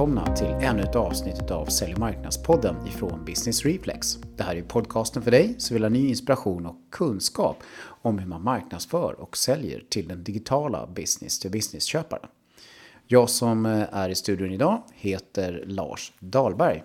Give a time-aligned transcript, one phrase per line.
[0.00, 4.18] välkomna till ännu ett avsnitt av Sälj och marknadspodden ifrån Business Reflex.
[4.36, 7.56] Det här är podcasten för dig som vill ha ny inspiration och kunskap
[8.02, 12.26] om hur man marknadsför och säljer till den digitala business-to-business-köparen.
[13.06, 16.82] Jag som eh, är i studion idag heter Lars Dahlberg.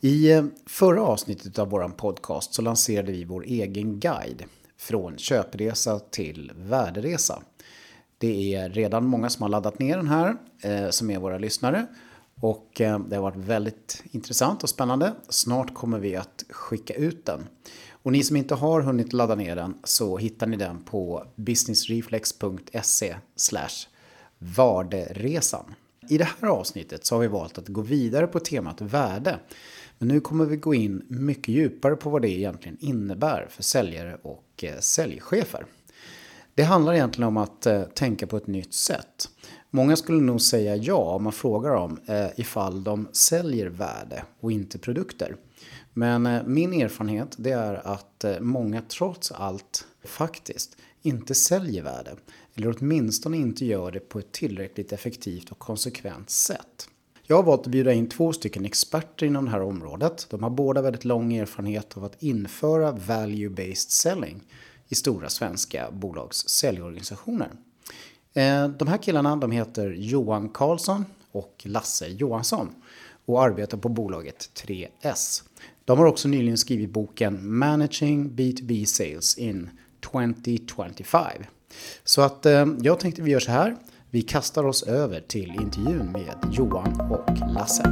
[0.00, 4.44] I eh, förra avsnittet av vår podcast så lanserade vi vår egen guide
[4.78, 7.42] från köpresa till värderesa.
[8.18, 11.86] Det är redan många som har laddat ner den här, eh, som är våra lyssnare.
[12.44, 15.12] Och eh, det har varit väldigt intressant och spännande.
[15.28, 17.48] Snart kommer vi att skicka ut den.
[17.90, 23.16] Och ni som inte har hunnit ladda ner den så hittar ni den på businessreflex.se
[24.38, 25.74] varderesan.
[26.08, 29.38] I det här avsnittet så har vi valt att gå vidare på temat värde.
[29.98, 34.18] Men nu kommer vi gå in mycket djupare på vad det egentligen innebär för säljare
[34.22, 35.66] och eh, säljchefer.
[36.54, 39.28] Det handlar egentligen om att eh, tänka på ett nytt sätt.
[39.74, 44.52] Många skulle nog säga ja om man frågar dem eh, ifall de säljer värde och
[44.52, 45.36] inte produkter.
[45.92, 52.16] Men eh, min erfarenhet det är att eh, många trots allt faktiskt inte säljer värde.
[52.54, 56.88] Eller åtminstone inte gör det på ett tillräckligt effektivt och konsekvent sätt.
[57.22, 60.26] Jag har valt att bjuda in två stycken experter inom det här området.
[60.30, 64.42] De har båda väldigt lång erfarenhet av att införa value-based selling
[64.88, 67.50] i stora svenska bolags säljorganisationer.
[68.34, 72.68] Eh, de här killarna de heter Johan Karlsson och Lasse Johansson
[73.26, 75.42] och arbetar på bolaget 3S.
[75.84, 79.70] De har också nyligen skrivit boken Managing B2B Sales in
[80.12, 81.22] 2025.
[82.04, 83.76] Så att eh, jag tänkte vi gör så här.
[84.10, 87.82] Vi kastar oss över till intervjun med Johan och Lasse.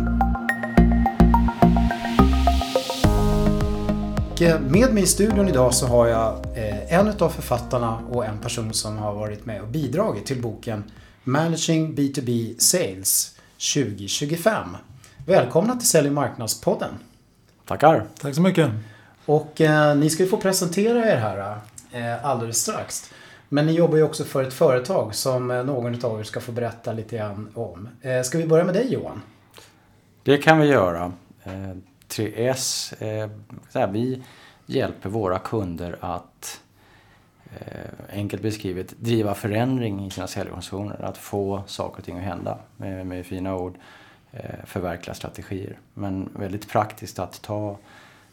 [4.42, 6.51] Eh, med mig i studion idag så har jag
[6.92, 10.90] en av författarna och en person som har varit med och bidragit till boken
[11.24, 13.38] Managing B2B Sales
[13.74, 14.76] 2025.
[15.26, 16.90] Välkomna till Sälj och marknadspodden.
[17.64, 18.06] Tackar.
[18.20, 18.70] Tack så mycket.
[19.26, 21.58] Och eh, ni ska ju få presentera er här
[21.92, 23.12] eh, alldeles strax.
[23.48, 26.52] Men ni jobbar ju också för ett företag som eh, någon av er ska få
[26.52, 27.88] berätta lite grann om.
[28.02, 29.22] Eh, ska vi börja med dig Johan?
[30.22, 31.12] Det kan vi göra.
[32.08, 32.94] 3S,
[33.74, 34.22] eh, vi
[34.66, 36.60] hjälper våra kunder att
[37.58, 41.04] eh, enkelt beskrivet driva förändring i sina säljorganisationer.
[41.04, 43.74] Att få saker och ting att hända med, med fina ord.
[44.32, 45.78] Eh, förverkliga strategier.
[45.94, 47.76] Men väldigt praktiskt att ta,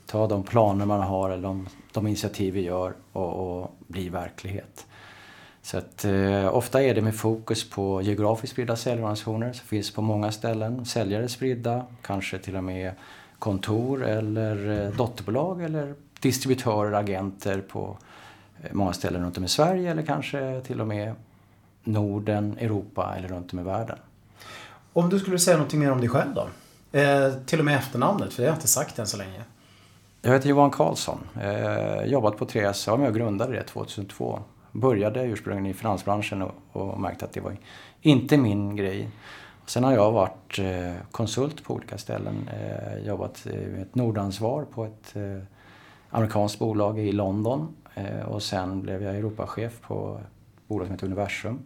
[0.05, 4.85] ta de planer man har eller de, de initiativ vi gör och, och bli verklighet.
[5.61, 10.01] Så att, eh, ofta är det med fokus på geografiskt spridda säljorganisationer som finns på
[10.01, 10.85] många ställen.
[10.85, 12.93] Säljare spridda, kanske till och med
[13.39, 18.08] kontor eller eh, dotterbolag eller distributörer, agenter på eh,
[18.71, 21.13] många ställen runt om i Sverige eller kanske till och med
[21.83, 23.97] Norden, Europa eller runt om i världen.
[24.93, 26.47] Om du skulle säga någonting mer om dig själv då?
[26.99, 29.43] Eh, till och med efternamnet, för det har jag inte sagt än så länge.
[30.21, 31.19] Jag heter Johan Karlsson.
[31.41, 34.39] Eh, jobbat på 3S, jag grundade det 2002.
[34.71, 37.57] Började ursprungligen i finansbranschen och, och märkte att det var
[38.01, 39.09] inte min grej.
[39.65, 42.49] Sen har jag varit eh, konsult på olika ställen.
[42.53, 45.43] Eh, jobbat med ett nordansvar på ett eh,
[46.09, 47.75] amerikanskt bolag i London.
[48.25, 51.59] Och sen blev jag Europachef på ett bolag som heter Universum.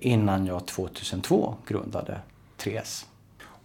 [0.00, 2.20] Innan jag 2002 grundade
[2.58, 3.04] 3S.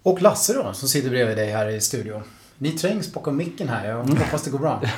[0.03, 2.23] Och Lasse då, som sitter bredvid dig här i studion.
[2.57, 3.89] Ni trängs bakom micken här.
[3.89, 4.17] Jag mm.
[4.17, 4.81] hoppas det går bra.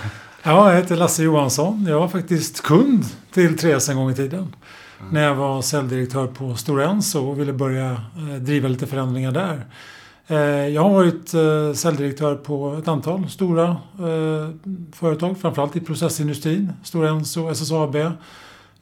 [0.47, 1.85] Ja, jag heter Lasse Johansson.
[1.90, 4.56] Jag var faktiskt kund till 3S en gång i tiden.
[5.00, 5.14] Mm.
[5.14, 9.66] När jag var säljdirektör på Stora Enso och ville börja eh, driva lite förändringar där.
[10.28, 10.38] Eh,
[10.68, 13.68] jag har varit eh, säljdirektör på ett antal stora
[14.00, 14.50] eh,
[14.94, 16.72] företag, framförallt i processindustrin.
[16.84, 17.96] Stora Enso, SSAB.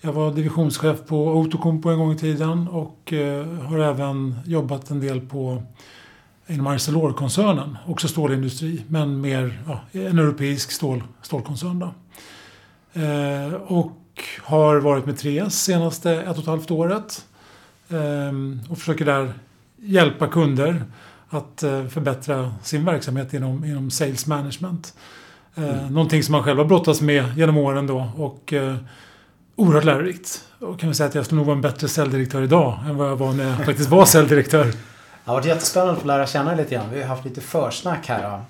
[0.02, 3.14] Jag var divisionschef på Outokumpu en gång i tiden och
[3.70, 5.64] har även jobbat en del på
[6.48, 11.80] inom Arcelor-koncernen, också stålindustri, men mer ja, en europeisk stål, stålkoncern.
[11.80, 11.94] Då.
[13.02, 17.26] Eh, och har varit med 3S senaste ett och ett halvt året.
[17.90, 19.34] eh, och försöker där
[19.78, 20.84] hjälpa kunder
[21.38, 24.94] att eh, förbättra sin verksamhet inom, inom sales management.
[25.56, 25.94] Eh, mm.
[25.94, 28.76] Någonting som man själv har brottats med genom åren då och eh,
[29.56, 30.44] oerhört lärorikt.
[30.60, 33.10] Och kan vi säga att jag skulle nog vara en bättre säljdirektör idag än vad
[33.10, 34.66] jag var när jag faktiskt var säljdirektör.
[34.66, 36.86] Det har varit jättespännande att få lära känna lite grann.
[36.94, 38.42] Vi har haft lite försnack här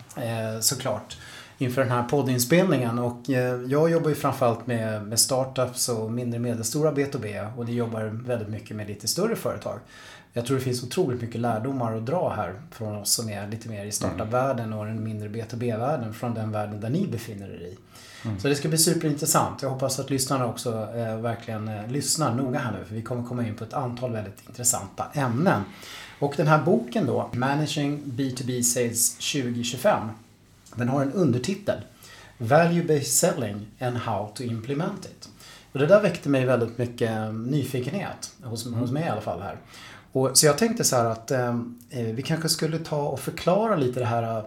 [0.62, 1.18] såklart
[1.58, 3.00] inför den här poddinspelningen.
[3.00, 7.66] Och eh, jag jobbar ju framförallt med, med startups och mindre och medelstora B2B och
[7.66, 9.80] ni jobbar väldigt mycket med lite större företag.
[10.36, 13.70] Jag tror det finns otroligt mycket lärdomar att dra här från oss som är lite
[13.70, 17.78] mer i startup-världen och den mindre B2B-världen från den världen där ni befinner er i.
[18.26, 18.40] Mm.
[18.40, 19.62] Så det ska bli superintressant.
[19.62, 23.24] Jag hoppas att lyssnarna också eh, verkligen eh, lyssnar noga här nu för vi kommer
[23.24, 25.62] komma in på ett antal väldigt intressanta ämnen.
[26.20, 30.10] Och den här boken då, Managing B2B Sales 2025,
[30.76, 31.82] den har en undertitel
[32.38, 35.30] Value-Based Selling and How to Implement It.
[35.72, 39.58] Och det där väckte mig väldigt mycket nyfikenhet, hos, hos mig i alla fall här.
[40.12, 41.56] Och, så jag tänkte så här att eh,
[41.90, 44.44] vi kanske skulle ta och förklara lite det här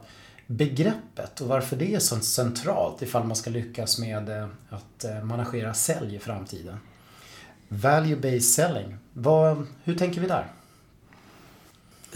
[0.46, 5.24] begreppet och varför det är så centralt ifall man ska lyckas med eh, att eh,
[5.24, 6.78] managera sälj i framtiden.
[7.68, 10.46] Value-based selling, vad, hur tänker vi där?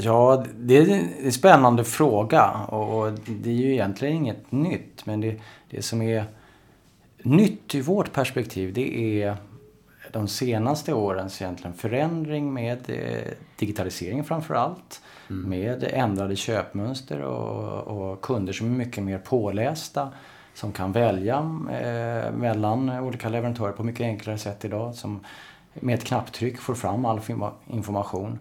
[0.03, 5.07] Ja, det är en spännande fråga och det är ju egentligen inget nytt.
[5.07, 6.25] Men det, det som är
[7.23, 9.37] nytt i vårt perspektiv det är
[10.13, 15.03] de senaste årens egentligen förändring med eh, digitalisering framför allt.
[15.31, 15.51] Mm.
[15.51, 20.09] Med ändrade köpmönster och, och, kunder som är mycket mer pålästa.
[20.55, 21.37] Som kan välja
[21.71, 24.95] eh, mellan olika leverantörer på mycket enklare sätt idag.
[24.95, 25.21] Som
[25.75, 27.21] med ett knapptryck får fram all
[27.67, 28.39] information.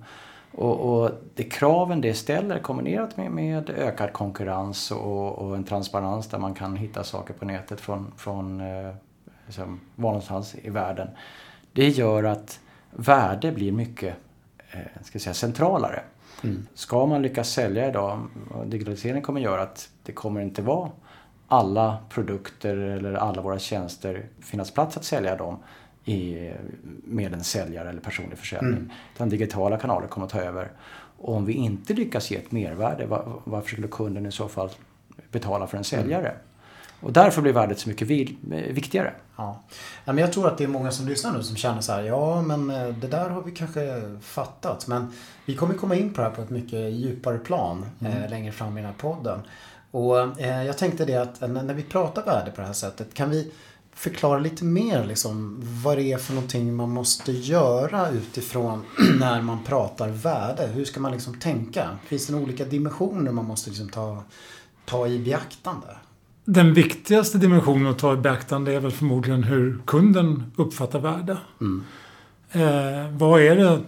[0.51, 6.27] Och, och det kraven det ställer kombinerat med, med ökad konkurrens och, och, en transparens
[6.27, 8.93] där man kan hitta saker på nätet från, från eh,
[9.45, 11.07] liksom, var någonstans i världen.
[11.73, 12.59] Det gör att
[12.91, 14.15] värde blir mycket
[14.71, 16.01] eh, ska säga, centralare.
[16.43, 16.67] Mm.
[16.73, 18.19] Ska man lyckas sälja idag,
[18.51, 20.89] och digitalisering kommer göra att det kommer inte vara
[21.47, 25.57] alla produkter eller alla våra tjänster finnas plats att sälja dem
[26.09, 26.53] i,
[27.03, 28.73] med en säljare eller personlig försäljning.
[28.73, 28.91] Mm.
[29.15, 30.71] Utan digitala kanaler kommer att ta över.
[31.17, 34.69] Och om vi inte lyckas ge ett mervärde, var, varför skulle kunden i så fall
[35.31, 36.27] betala för en säljare?
[36.27, 36.39] Mm.
[37.01, 38.07] Och därför blir värdet så mycket
[38.47, 39.13] viktigare.
[39.35, 39.63] Ja.
[40.05, 42.41] men jag tror att det är många som lyssnar nu som känner så här, ja
[42.41, 44.87] men eh, det där har vi kanske fattat.
[44.87, 45.13] Men
[45.45, 48.13] vi kommer komma in på det här på ett mycket djupare plan mm.
[48.13, 49.39] eh, längre fram i den här podden.
[49.91, 53.29] Och eh, jag tänkte det att när vi pratar värde på det här sättet, kan
[53.29, 53.51] vi
[53.99, 58.83] förklara lite mer liksom, vad det är för någonting man måste göra utifrån
[59.19, 60.67] när man pratar värde.
[60.67, 61.89] Hur ska man liksom tänka?
[62.05, 64.23] Finns det olika dimensioner man måste liksom ta,
[64.85, 65.87] ta i beaktande?
[66.45, 71.37] Den viktigaste dimensionen att ta i beaktande är väl förmodligen hur kunden uppfattar värde.
[71.61, 71.83] Mm.
[72.51, 73.79] Eh, vad är det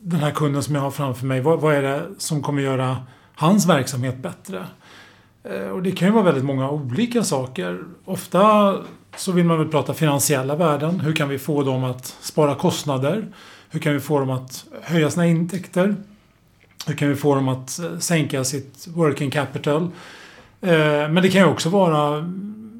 [0.00, 2.96] den här kunden som jag har framför mig, vad, vad är det som kommer göra
[3.34, 4.66] hans verksamhet bättre?
[5.44, 7.84] Eh, och det kan ju vara väldigt många olika saker.
[8.04, 8.74] Ofta
[9.16, 11.00] så vill man väl prata finansiella värden.
[11.00, 13.26] Hur kan vi få dem att spara kostnader?
[13.70, 15.96] Hur kan vi få dem att höja sina intäkter?
[16.86, 19.82] Hur kan vi få dem att eh, sänka sitt working capital?
[20.60, 20.68] Eh,
[21.08, 22.32] men det kan ju också vara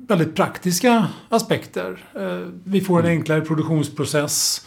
[0.09, 2.05] väldigt praktiska aspekter.
[2.15, 4.67] Eh, vi får en enklare produktionsprocess.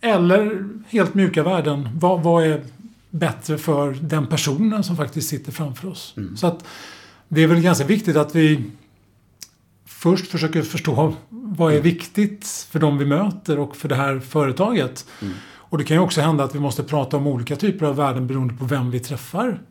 [0.00, 1.88] Eller helt mjuka värden.
[1.94, 2.62] Vad, är
[3.10, 6.14] bättre för den personen som faktiskt sitter framför oss?
[6.16, 6.36] Mm.
[6.36, 6.64] Så att
[7.28, 8.70] det är väl ganska viktigt att vi
[10.04, 15.06] först försöker förstå vad är viktigt för de vi möter och för det här företaget.
[15.22, 15.34] Mm.
[15.54, 18.26] Och det kan ju också hända att vi måste prata om olika typer av värden
[18.26, 19.62] beroende på vem vi träffar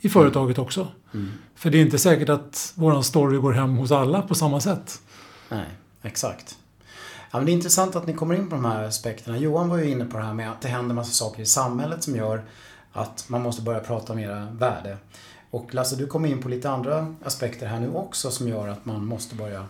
[0.00, 0.66] i företaget mm.
[0.66, 0.88] också.
[1.14, 1.32] Mm.
[1.54, 5.00] För det är inte säkert att våran story går hem hos alla på samma sätt.
[5.48, 5.66] Nej,
[6.02, 6.56] exakt.
[7.30, 9.38] Ja, men det är intressant att ni kommer in på de här aspekterna.
[9.38, 12.02] Johan var ju inne på det här med att det händer massa saker i samhället
[12.02, 12.42] som gör
[12.92, 14.96] att man måste börja prata mera värde.
[15.50, 18.86] Och Lasse, du kommer in på lite andra aspekter här nu också som gör att
[18.86, 19.66] man måste börja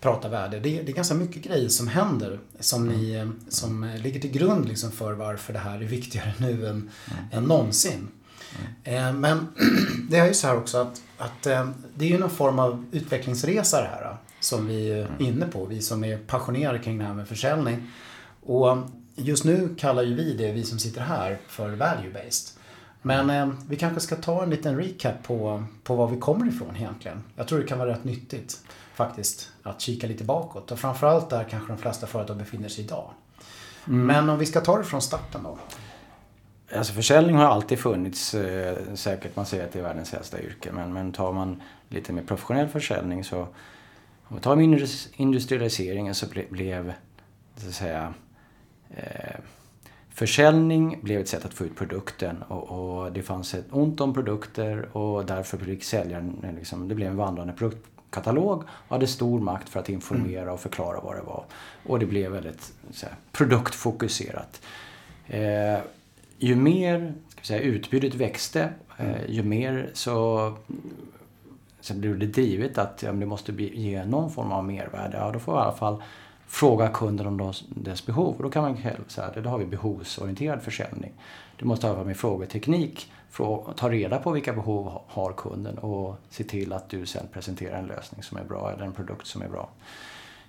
[0.00, 0.60] prata värde.
[0.60, 4.68] Det är, det är ganska mycket grejer som händer som, ni, som ligger till grund
[4.68, 6.90] liksom för varför det här är viktigare nu än, mm.
[7.32, 8.08] än någonsin.
[8.84, 9.20] Mm.
[9.20, 9.48] Men
[10.10, 12.84] det är ju så här också att, att eh, det är ju någon form av
[12.92, 15.12] utvecklingsresa det här som vi är mm.
[15.18, 17.90] inne på, vi som är passionerade kring det här med försäljning.
[18.42, 18.76] Och
[19.14, 22.56] just nu kallar ju vi det, vi som sitter här, för value-based.
[23.02, 26.76] Men eh, vi kanske ska ta en liten recap på, på var vi kommer ifrån
[26.76, 27.22] egentligen.
[27.36, 28.60] Jag tror det kan vara rätt nyttigt
[28.94, 33.10] faktiskt att kika lite bakåt och framförallt där kanske de flesta företag befinner sig idag.
[33.86, 34.06] Mm.
[34.06, 35.58] Men om vi ska ta det från starten då.
[36.76, 39.36] Alltså försäljning har alltid funnits eh, säkert.
[39.36, 40.72] Man säger att det är världens äldsta yrke.
[40.72, 43.48] Men, men tar man lite mer professionell försäljning så
[44.24, 44.60] om vi tar
[45.20, 46.92] industrialiseringen så ble, blev
[47.56, 48.14] så att säga
[48.90, 49.40] eh,
[50.14, 54.14] Försäljning blev ett sätt att få ut produkten och, och det fanns ett ont om
[54.14, 59.68] produkter och därför fick säljaren, liksom, det blev en vandrande produktkatalog och hade stor makt
[59.68, 61.44] för att informera och förklara vad det var.
[61.86, 64.62] Och det blev väldigt här, produktfokuserat.
[65.26, 65.78] Eh,
[66.38, 70.54] ju mer ska säga, utbudet växte, eh, ju mer så
[71.80, 75.16] så blev det drivet att ja, det måste bli, ge någon form av mervärde.
[75.16, 76.02] Ja, då får i alla fall
[76.50, 78.36] fråga kunden om dess behov.
[78.36, 78.76] Och då kan man
[79.08, 81.12] säga att då har vi behovsorienterad försäljning.
[81.56, 83.12] Du måste ha med frågeteknik
[83.76, 87.86] ta reda på vilka behov har kunden och se till att du sen presenterar en
[87.86, 89.68] lösning som är bra eller en produkt som är bra.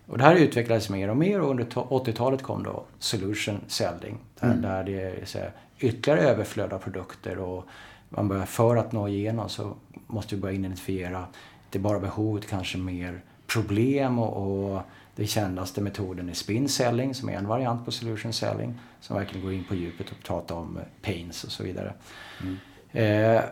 [0.07, 4.17] Och det här utvecklades mer och mer och under 80-talet kom då solution selling.
[4.39, 4.61] Där, mm.
[4.61, 7.65] där det är så här, ytterligare överflöd av produkter och
[8.09, 9.73] man börjar, för att nå igenom så
[10.07, 11.25] måste vi börja identifiera
[11.65, 14.81] inte bara behovet, kanske mer problem och, och
[15.15, 19.45] den kändaste metoden är spin selling som är en variant på solution selling som verkligen
[19.45, 21.93] går in på djupet och pratar om pains och så vidare.
[22.41, 22.57] Mm.
[22.91, 23.43] Eh,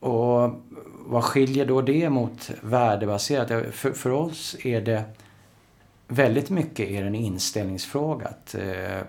[0.00, 0.62] och
[1.06, 3.48] vad skiljer då det mot värdebaserat?
[3.74, 5.04] För, för oss är det
[6.08, 8.28] väldigt mycket är en inställningsfråga.
[8.28, 9.00] Att, eh,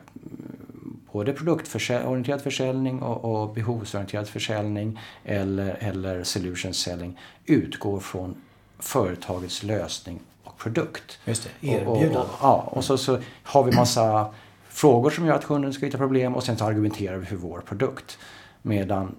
[1.12, 8.36] både produktorienterad försäljning och, och behovsorienterad försäljning eller, eller solution selling utgår från
[8.79, 10.20] företagets lösning
[10.63, 11.20] produkt.
[11.25, 12.18] Just det, erbjudande.
[12.18, 14.34] Och, och, ja, och så, så har vi massa
[14.70, 17.60] frågor som gör att kunden ska hitta problem och sen så argumenterar vi för vår
[17.60, 18.18] produkt.
[18.62, 19.15] Medan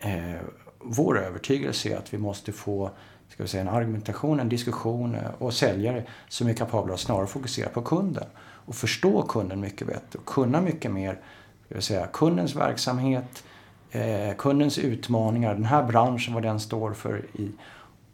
[0.00, 0.40] eh,
[0.78, 2.90] vår övertygelse är att vi måste få
[3.28, 7.26] ska vi säga, en argumentation, en diskussion eh, och säljare som är kapabla att snarare
[7.26, 11.20] fokusera på kunden och förstå kunden mycket bättre och kunna mycket mer
[11.66, 13.44] ska vi säga, kundens verksamhet,
[13.90, 17.50] eh, kundens utmaningar, den här branschen, vad den står för i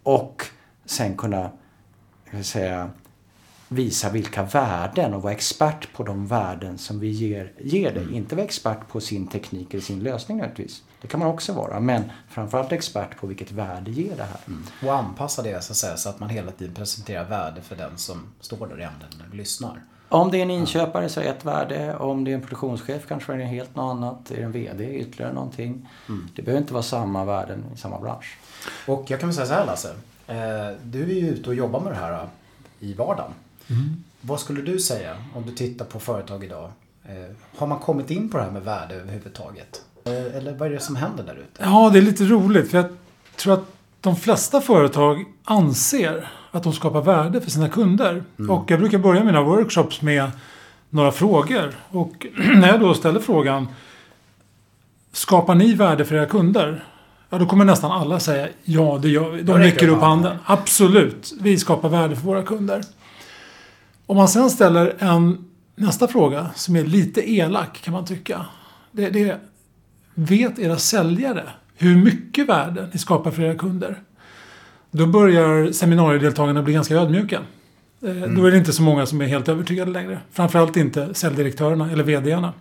[0.02, 0.46] och
[0.84, 1.50] sen kunna
[2.32, 2.90] ska vi säga,
[3.68, 8.02] visa vilka värden och vara expert på de värden som vi ger, ger dig.
[8.02, 8.14] Mm.
[8.14, 10.82] Inte vara expert på sin teknik eller sin lösning nödvändigtvis.
[11.00, 11.80] Det kan man också vara.
[11.80, 14.40] Men framförallt expert på vilket värde ger det här.
[14.46, 14.62] Mm.
[14.82, 17.98] Och anpassa det så att, säga, så att man hela tiden presenterar värde för den
[17.98, 19.82] som står där i änden och lyssnar.
[20.08, 21.96] Om det är en inköpare så är ett värde.
[21.96, 24.30] Om det är en produktionschef kanske är det helt något annat.
[24.30, 25.88] Är det en VD ytterligare någonting.
[26.08, 26.28] Mm.
[26.34, 28.38] Det behöver inte vara samma värden i samma bransch.
[28.86, 29.94] Och jag kan väl säga så här Lasse.
[30.26, 32.28] Eh, du är ju ute och jobbar med det här
[32.80, 33.32] i vardagen.
[33.70, 34.04] Mm.
[34.20, 36.70] Vad skulle du säga om du tittar på företag idag?
[37.04, 39.82] Eh, har man kommit in på det här med värde överhuvudtaget?
[40.04, 41.62] Eh, eller vad är det som händer där ute?
[41.62, 42.70] Ja, det är lite roligt.
[42.70, 42.86] För jag
[43.36, 43.64] tror att
[44.00, 48.24] de flesta företag anser att de skapar värde för sina kunder.
[48.38, 48.50] Mm.
[48.50, 50.30] Och jag brukar börja mina workshops med
[50.90, 51.74] några frågor.
[51.90, 52.26] Och
[52.56, 53.68] när jag då ställer frågan
[55.12, 56.84] Skapar ni värde för era kunder?
[57.32, 59.42] Ja, då kommer nästan alla säga ja, det gör vi.
[59.42, 60.36] De räcker upp handen.
[60.44, 62.82] Absolut, vi skapar värde för våra kunder.
[64.06, 65.44] Om man sen ställer en
[65.76, 68.46] nästa fråga som är lite elak kan man tycka.
[68.90, 69.38] Det, det är,
[70.14, 71.44] vet era säljare
[71.76, 73.96] hur mycket värde ni skapar för era kunder?
[74.90, 77.40] Då börjar seminariedeltagarna bli ganska ödmjuka.
[78.02, 78.34] Mm.
[78.34, 80.18] Då är det inte så många som är helt övertygade längre.
[80.32, 82.52] Framförallt inte säljdirektörerna eller VDarna.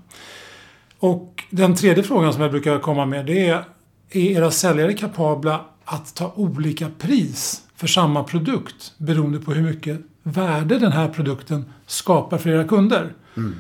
[1.00, 3.64] Och den tredje frågan som jag brukar komma med det är
[4.12, 10.02] är era säljare kapabla att ta olika pris för samma produkt beroende på hur mycket
[10.24, 13.14] värde den här produkten skapar för era kunder?
[13.38, 13.56] Mm.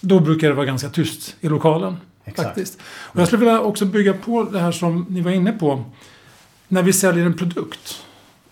[0.00, 1.96] Då brukar det vara ganska tyst i lokalen.
[2.24, 2.48] Exakt.
[2.48, 2.78] faktiskt.
[2.82, 5.84] Och jag skulle vilja också bygga på det här som ni var inne på.
[6.68, 8.02] När vi säljer en produkt,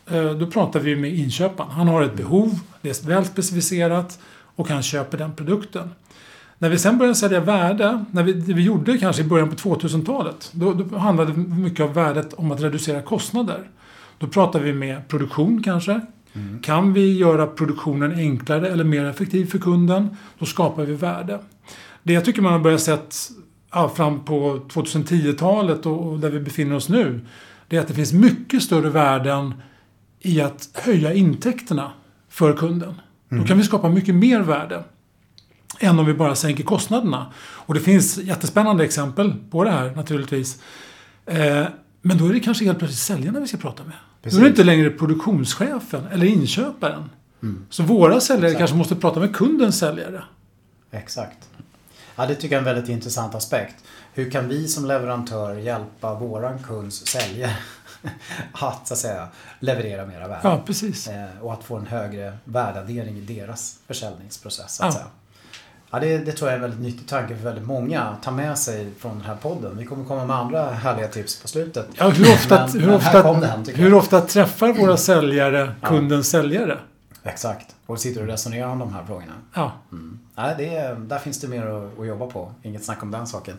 [0.07, 1.71] eh, då pratar vi med inköparen.
[1.71, 4.19] Han har ett behov, det är väl specificerat
[4.57, 5.91] och han köper den produkten.
[6.59, 9.57] När vi sen började sälja värde, när vi, det vi gjorde kanske i början på
[9.57, 13.71] 2000-talet, då, då handlade mycket av värdet om att reducera kostnader.
[14.19, 16.01] Då pratar vi med produktion kanske.
[16.33, 16.61] Mm.
[16.63, 21.41] Kan vi göra produktionen enklare eller mer effektiv för kunden, då skapar vi värde.
[22.03, 23.17] Det jag tycker man har börjat sett
[23.73, 27.21] ja, fram på 2010-talet och, och där vi befinner oss nu,
[27.69, 29.55] det är att det finns mycket större värden
[30.21, 31.93] i att höja intäkterna
[32.29, 32.95] för kunden.
[33.31, 33.43] Mm.
[33.43, 34.85] Då kan vi skapa mycket mer värde
[35.81, 37.33] än om vi bara sänker kostnaderna.
[37.39, 40.63] Och det finns jättespännande exempel på det här naturligtvis.
[41.27, 41.65] Eh,
[42.03, 43.93] men då är det kanske helt plötsligt säljarna vi ska prata med.
[44.23, 44.39] Precis.
[44.39, 47.11] Då är det inte längre produktionschefen eller inköparen.
[47.43, 47.67] Mm.
[47.71, 48.59] Så våra säljare Exakt.
[48.59, 50.25] kanske måste prata med kundens säljare.
[50.91, 51.49] Exakt.
[52.17, 53.85] Ja, det tycker jag är en väldigt intressant aspekt.
[54.13, 57.57] Hur kan vi som leverantör hjälpa våran kunds säljare
[58.53, 59.29] att, så att säga,
[59.61, 60.41] leverera mera värde?
[60.43, 61.09] Ja, precis.
[61.09, 64.99] Eh, och att få en högre värdeaddering i deras försäljningsprocess, så att ja.
[64.99, 65.07] säga.
[65.95, 68.31] Ja, det, det, tror jag är en väldigt nyttig tanke för väldigt många att ta
[68.31, 69.79] med sig från den här podden.
[69.79, 71.87] Vi kommer komma med andra härliga tips på slutet.
[71.99, 76.41] Ja, hur ofta, men, hur, men ofta, den, hur ofta träffar våra säljare kundens ja.
[76.41, 76.79] säljare?
[77.23, 77.74] Exakt.
[77.87, 79.33] Och sitter och resonerar om de här frågorna.
[79.55, 79.73] Ja.
[79.93, 80.19] Mm.
[80.35, 82.53] Nej, det är, där finns det mer att, att, jobba på.
[82.63, 83.57] Inget snack om den saken.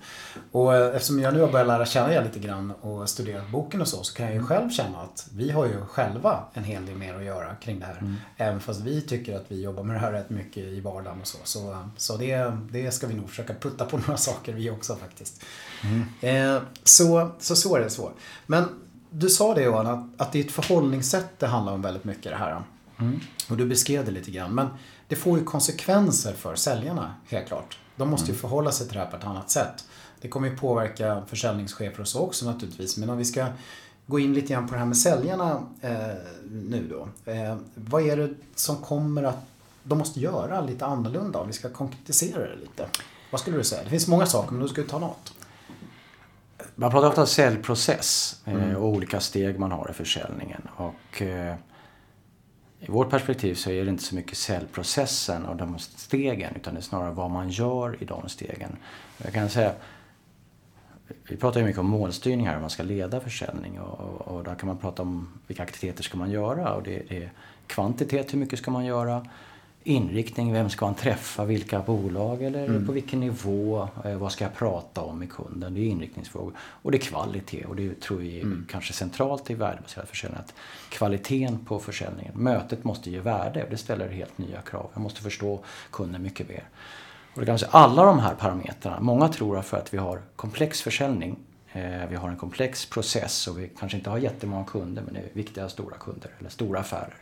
[0.51, 3.81] Och eh, eftersom jag nu har börjat lära känna er lite grann och studerat boken
[3.81, 6.85] och så, så kan jag ju själv känna att vi har ju själva en hel
[6.85, 7.97] del mer att göra kring det här.
[7.97, 8.15] Mm.
[8.37, 11.27] Även fast vi tycker att vi jobbar med det här rätt mycket i vardagen och
[11.27, 11.37] så.
[11.43, 15.43] Så, så det, det ska vi nog försöka putta på några saker vi också faktiskt.
[15.83, 16.55] Mm.
[16.55, 18.11] Eh, så, så så är det så.
[18.45, 18.65] Men
[19.09, 22.63] du sa det Johan, att, att ett förhållningssätt det handlar om väldigt mycket det här.
[22.99, 23.19] Mm.
[23.49, 24.55] Och du beskrev det lite grann.
[24.55, 24.67] Men
[25.07, 27.77] det får ju konsekvenser för säljarna, helt klart.
[27.95, 28.41] De måste ju mm.
[28.41, 29.85] förhålla sig till det här på ett annat sätt.
[30.21, 32.97] Det kommer ju påverka försäljningschefer och så också naturligtvis.
[32.97, 33.47] Men om vi ska
[34.07, 35.91] gå in lite grann på det här med säljarna eh,
[36.51, 37.31] nu då.
[37.31, 39.45] Eh, vad är det som kommer att
[39.83, 42.87] de måste göra lite annorlunda om vi ska konkretisera det lite?
[43.31, 43.83] Vad skulle du säga?
[43.83, 45.33] Det finns många saker men du skulle ta något.
[46.75, 48.75] Man pratar ofta om säljprocess mm.
[48.75, 50.67] och olika steg man har i försäljningen.
[50.75, 51.55] Och, eh,
[52.87, 56.79] i vårt perspektiv så är det inte så mycket säljprocessen och de stegen utan det
[56.79, 58.77] är snarare vad man gör i de stegen.
[59.17, 59.73] Jag kan säga
[61.27, 64.55] vi pratar ju mycket om målstyrning här, hur man ska leda försäljning och, och, där
[64.55, 67.31] kan man prata om vilka aktiviteter ska man göra och det, det är
[67.67, 69.27] kvantitet, hur mycket ska man göra?
[69.87, 72.85] Inriktning, vem ska man träffa, vilka bolag eller mm.
[72.85, 75.73] på vilken nivå, eh, vad ska jag prata om med kunden?
[75.73, 76.53] Det är inriktningsfrågor.
[76.57, 78.65] Och det är kvalitet och det tror vi är mm.
[78.69, 80.39] kanske centralt i värdebaserad försäljning.
[80.39, 80.53] Att
[80.89, 84.89] kvaliteten på försäljningen, mötet måste ge värde och det ställer helt nya krav.
[84.93, 85.59] Jag måste förstå
[85.91, 86.63] kunden mycket mer.
[87.33, 90.21] Och det kan säga, alla de här parametrarna, många tror att för att vi har
[90.35, 91.35] komplex försäljning,
[91.73, 95.19] eh, vi har en komplex process och vi kanske inte har jättemånga kunder men det
[95.19, 97.15] är viktiga stora kunder eller stora affärer.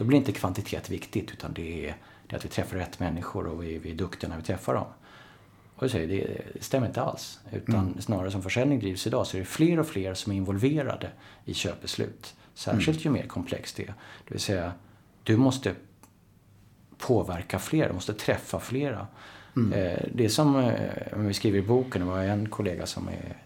[0.00, 3.46] Då blir inte kvantitet viktigt utan det är, det är att vi träffar rätt människor
[3.46, 4.86] och vi, vi är duktiga när vi träffar dem.
[5.76, 7.40] Och jag säger, det, stämmer inte alls.
[7.52, 8.00] Utan mm.
[8.00, 11.10] snarare som försäljning drivs idag så är det fler och fler som är involverade
[11.44, 12.34] i köpbeslut.
[12.54, 13.16] Särskilt mm.
[13.16, 13.86] ju mer komplext det är.
[14.28, 14.72] Det vill säga,
[15.22, 15.74] du måste
[16.98, 19.06] påverka fler, du måste träffa flera.
[19.56, 19.72] Mm.
[19.72, 23.36] Eh, det är som eh, vi skriver i boken, det var en kollega som är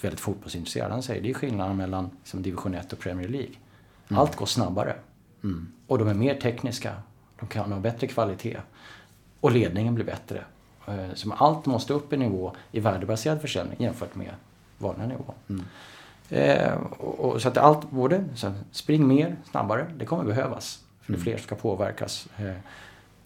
[0.00, 0.92] väldigt fotbollsintresserad.
[0.92, 3.54] Han säger det är skillnaden mellan liksom division 1 och Premier League.
[4.08, 4.20] Mm.
[4.20, 4.96] Allt går snabbare.
[5.44, 5.72] Mm.
[5.86, 6.94] Och de är mer tekniska.
[7.40, 8.60] De kan ha bättre kvalitet.
[9.40, 10.44] Och ledningen blir bättre.
[10.86, 14.30] Eh, så allt måste upp i nivå i värdebaserad försäljning jämfört med
[14.78, 15.34] vanlig nivå.
[15.48, 15.64] Mm.
[16.28, 20.84] Eh, och, och, så att allt, både så spring mer, snabbare, det kommer behövas.
[21.00, 21.24] För det är mm.
[21.24, 22.28] fler som ska påverkas.
[22.36, 22.52] Eh,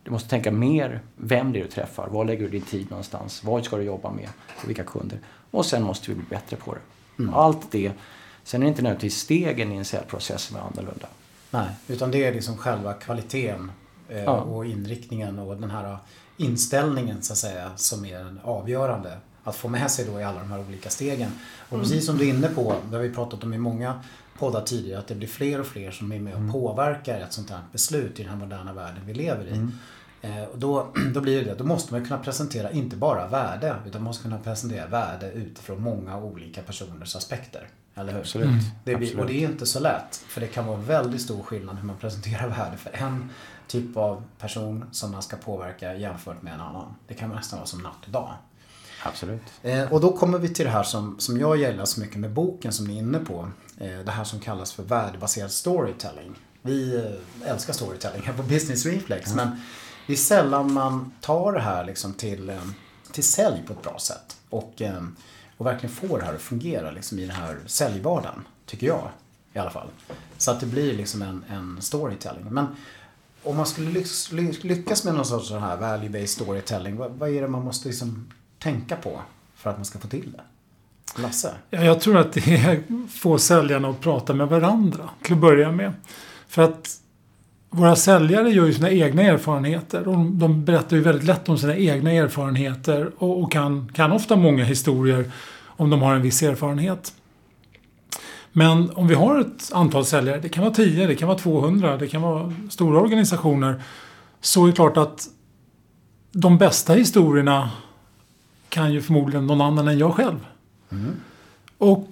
[0.03, 3.45] du måste tänka mer vem det är du träffar, var lägger du din tid någonstans,
[3.45, 4.29] vad ska du jobba med,
[4.63, 5.19] och vilka kunder.
[5.51, 6.81] Och sen måste vi bli bättre på det.
[7.23, 7.35] Mm.
[7.35, 7.93] Allt det.
[8.43, 11.07] Sen är det inte nödvändigtvis stegen i en säljprocess som är annorlunda.
[11.55, 13.71] Nej, utan det är liksom själva kvaliteten
[14.09, 14.41] eh, ja.
[14.41, 15.99] och inriktningen och den här
[16.37, 19.19] inställningen så att säga som är den avgörande.
[19.45, 21.31] Att få med sig då i alla de här olika stegen.
[21.69, 21.83] Och mm.
[21.83, 24.01] precis som du är inne på, det har vi pratat om i många
[24.39, 26.53] poddar tidigare, att det blir fler och fler som är med och mm.
[26.53, 29.53] påverkar ett sånt här beslut i den här moderna världen vi lever i.
[29.53, 29.73] Mm.
[30.23, 33.77] Eh, och då, då blir det det, då måste man kunna presentera inte bara värde,
[33.87, 37.69] utan man måste kunna presentera värde utifrån många olika personers aspekter.
[37.95, 38.21] Eller hur?
[38.21, 38.49] Absolut.
[38.49, 38.61] Mm.
[38.85, 40.25] Det blir, och det är inte så lätt.
[40.29, 43.31] För det kan vara väldigt stor skillnad hur man presenterar värde för en
[43.67, 46.95] typ av person som man ska påverka jämfört med en annan.
[47.09, 48.35] Det kan nästan vara som natt och dag.
[49.03, 49.43] Absolut.
[49.63, 52.31] Eh, och då kommer vi till det här som, som jag gillar så mycket med
[52.31, 53.49] boken som ni är inne på.
[53.79, 56.35] Eh, det här som kallas för värdebaserad storytelling.
[56.63, 59.33] Vi eh, älskar storytelling här på Business Reflex.
[59.33, 59.49] Mm.
[59.49, 59.61] Men
[60.07, 62.63] det är sällan man tar det här liksom till, eh,
[63.13, 64.37] till sälj på ett bra sätt.
[64.51, 65.03] Och, eh,
[65.65, 68.45] och verkligen få det här att fungera liksom i den här säljvardagen.
[68.67, 69.09] Tycker jag
[69.53, 69.89] i alla fall.
[70.39, 72.45] Så att det blir liksom en, en storytelling.
[72.51, 72.67] Men
[73.43, 74.05] om man skulle
[74.63, 78.33] lyckas med någon sorts sån här value-based storytelling, vad, vad, är det man måste liksom
[78.59, 79.21] tänka på
[79.55, 80.43] för att man ska få till det?
[81.23, 81.55] Lasse?
[81.71, 85.73] Ja, jag tror att det är få säljarna att prata med varandra till att börja
[85.73, 85.93] med.
[86.49, 87.01] För att
[87.75, 91.77] våra säljare gör ju sina egna erfarenheter och de berättar ju väldigt lätt om sina
[91.77, 95.33] egna erfarenheter och, och kan, kan ofta många historier
[95.67, 97.15] om de har en viss erfarenhet.
[98.53, 101.97] Men om vi har ett antal säljare, det kan vara 10, det kan vara 200,
[101.97, 103.83] det kan vara stora organisationer.
[104.41, 105.29] Så är det klart att
[106.33, 107.71] de bästa historierna
[108.69, 110.47] kan ju förmodligen någon annan än jag själv.
[110.93, 111.15] Mm.
[111.79, 112.09] Och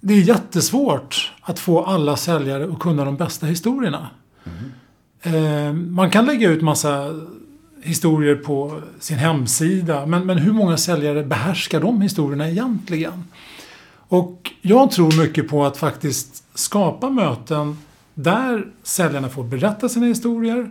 [0.00, 4.08] det är jättesvårt att få alla säljare att kunna de bästa historierna.
[4.44, 4.72] Mm.
[5.22, 7.20] Eh, man kan lägga ut massa
[7.82, 10.06] historier på sin hemsida.
[10.06, 13.24] Men, men hur många säljare behärskar de historierna egentligen?
[13.92, 17.78] Och jag tror mycket på att faktiskt skapa möten
[18.14, 20.70] där säljarna får berätta sina historier.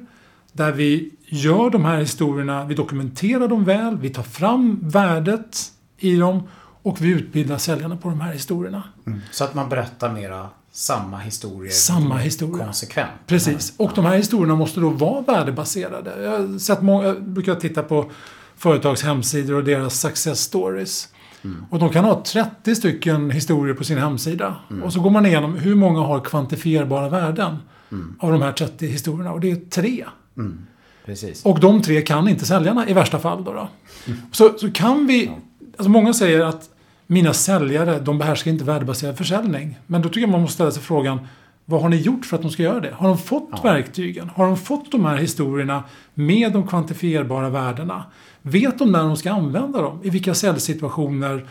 [0.52, 6.16] Där vi gör de här historierna, vi dokumenterar dem väl, vi tar fram värdet i
[6.16, 6.44] dem
[6.84, 8.84] och vi utbildar säljarna på de här historierna.
[9.08, 9.20] Mm.
[9.32, 12.66] Så att man berättar mera samma historier samma historia.
[12.66, 13.12] konsekvent.
[13.28, 13.74] Precis.
[13.78, 16.24] Och de här historierna måste då vara värdebaserade.
[16.24, 18.12] Jag, har sett många, jag brukar titta på
[18.58, 21.08] företags hemsidor och deras success stories.
[21.44, 21.66] Mm.
[21.70, 24.56] Och de kan ha 30 stycken historier på sin hemsida.
[24.70, 24.84] Mm.
[24.84, 27.58] Och så går man igenom hur många har kvantifierbara värden
[27.92, 28.16] mm.
[28.20, 29.32] av de här 30 historierna.
[29.32, 30.06] Och det är tre.
[30.38, 30.66] Mm.
[31.06, 31.46] Precis.
[31.46, 33.44] Och de tre kan inte säljarna i värsta fall.
[33.44, 33.70] Då, då.
[34.32, 35.32] Så, så kan vi...
[35.78, 36.70] Alltså många säger att
[37.12, 39.80] mina säljare, de behärskar inte värdebaserad försäljning.
[39.88, 41.28] Men då tycker jag man måste ställa sig frågan,
[41.66, 42.94] vad har ni gjort för att de ska göra det?
[42.94, 43.62] Har de fått ja.
[43.64, 44.30] verktygen?
[44.30, 48.04] Har de fått de här historierna med de kvantifierbara värdena?
[48.42, 50.00] Vet de när de ska använda dem?
[50.04, 51.46] I vilka säljsituationer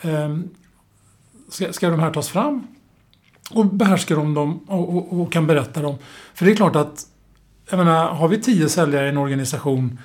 [0.00, 0.36] eh,
[1.48, 2.66] ska, ska de här tas fram?
[3.50, 5.96] Och behärskar de dem och, och, och, kan berätta dem.
[6.34, 7.06] För det är klart att,
[7.70, 9.98] jag menar, har vi tio säljare i en organisation,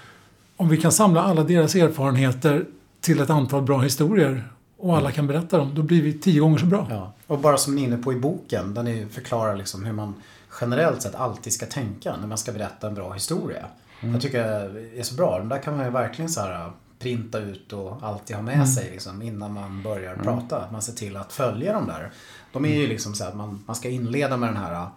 [0.57, 2.65] om vi kan samla alla deras erfarenheter
[3.01, 4.43] till ett antal bra historier
[4.79, 6.87] och alla kan berätta dem, då blir vi tio gånger så bra.
[6.89, 7.13] Ja.
[7.27, 10.13] Och bara som ni är inne på i boken, där ni förklarar liksom hur man
[10.61, 13.65] generellt sett alltid ska tänka när man ska berätta en bra historia.
[14.01, 14.13] Mm.
[14.13, 15.37] Jag tycker det är så bra.
[15.39, 18.67] De där kan man ju verkligen så här printa ut och alltid ha med mm.
[18.67, 20.25] sig liksom, innan man börjar mm.
[20.25, 20.71] prata.
[20.71, 22.11] Man ser till att följa de där.
[22.53, 22.89] De är ju mm.
[22.89, 24.87] liksom så att man, man ska inleda med den här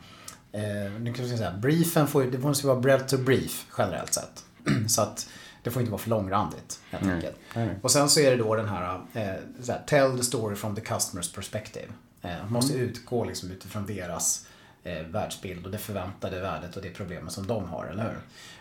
[0.52, 4.44] eh, nu kan jag säga, briefen får, det måste vara bread to brief generellt sett.
[4.88, 5.28] så att
[5.62, 7.16] det får inte vara för långrandigt helt mm.
[7.16, 7.36] enkelt.
[7.54, 7.76] Mm.
[7.82, 9.22] Och sen så är det då den här, eh,
[9.68, 11.86] här, tell the story from the customer's perspective.
[12.22, 12.86] Eh, man måste mm.
[12.86, 14.46] utgå liksom utifrån deras
[14.84, 18.18] eh, världsbild och det förväntade värdet och det problemet som de har, eller hur?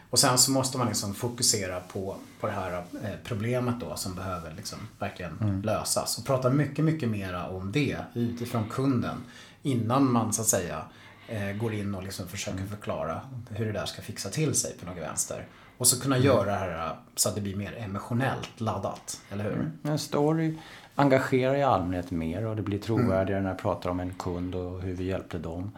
[0.09, 4.15] Och sen så måste man liksom fokusera på, på det här eh, problemet då som
[4.15, 5.61] behöver liksom verkligen mm.
[5.61, 6.17] lösas.
[6.17, 9.23] Och prata mycket, mycket mera om det utifrån kunden
[9.63, 10.85] innan man så att säga
[11.27, 12.69] eh, går in och liksom försöker mm.
[12.69, 15.47] förklara hur det där ska fixa till sig på något vänster.
[15.81, 16.25] Och så kunna mm.
[16.25, 19.53] göra det här eh, så att det blir mer emotionellt laddat, eller hur?
[19.53, 19.71] Mm.
[19.83, 20.57] En story
[20.95, 23.43] engagerar i allmänhet mer och det blir trovärdigare mm.
[23.43, 25.71] när jag pratar om en kund och hur vi hjälpte dem.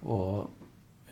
[0.00, 0.50] Och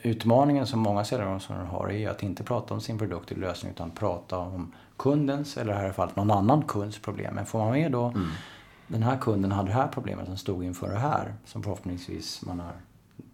[0.02, 3.90] utmaningen som många säljorganisationer har är att inte prata om sin produkt eller lösning utan
[3.90, 7.34] prata om kundens, eller i det här fallet någon annan kunds problem.
[7.34, 8.28] Men får man med då mm.
[8.86, 12.60] den här kunden hade det här problemet, som stod inför det här, som förhoppningsvis man
[12.60, 12.72] har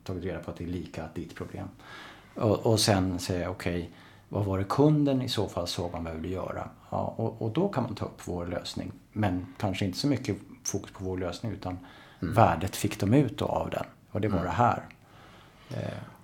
[0.04, 1.68] tagit reda på att det är lika ditt problem.
[2.34, 3.90] Och, och sen säga okej, okay,
[4.32, 6.68] vad var det kunden i så fall såg man behövde göra?
[6.90, 8.92] Ja, och, och, då kan man ta upp vår lösning.
[9.12, 11.78] Men kanske inte så mycket fokus på vår lösning utan
[12.22, 12.34] mm.
[12.34, 13.84] värdet fick de ut av den.
[14.10, 14.46] Och det var mm.
[14.46, 14.82] det här.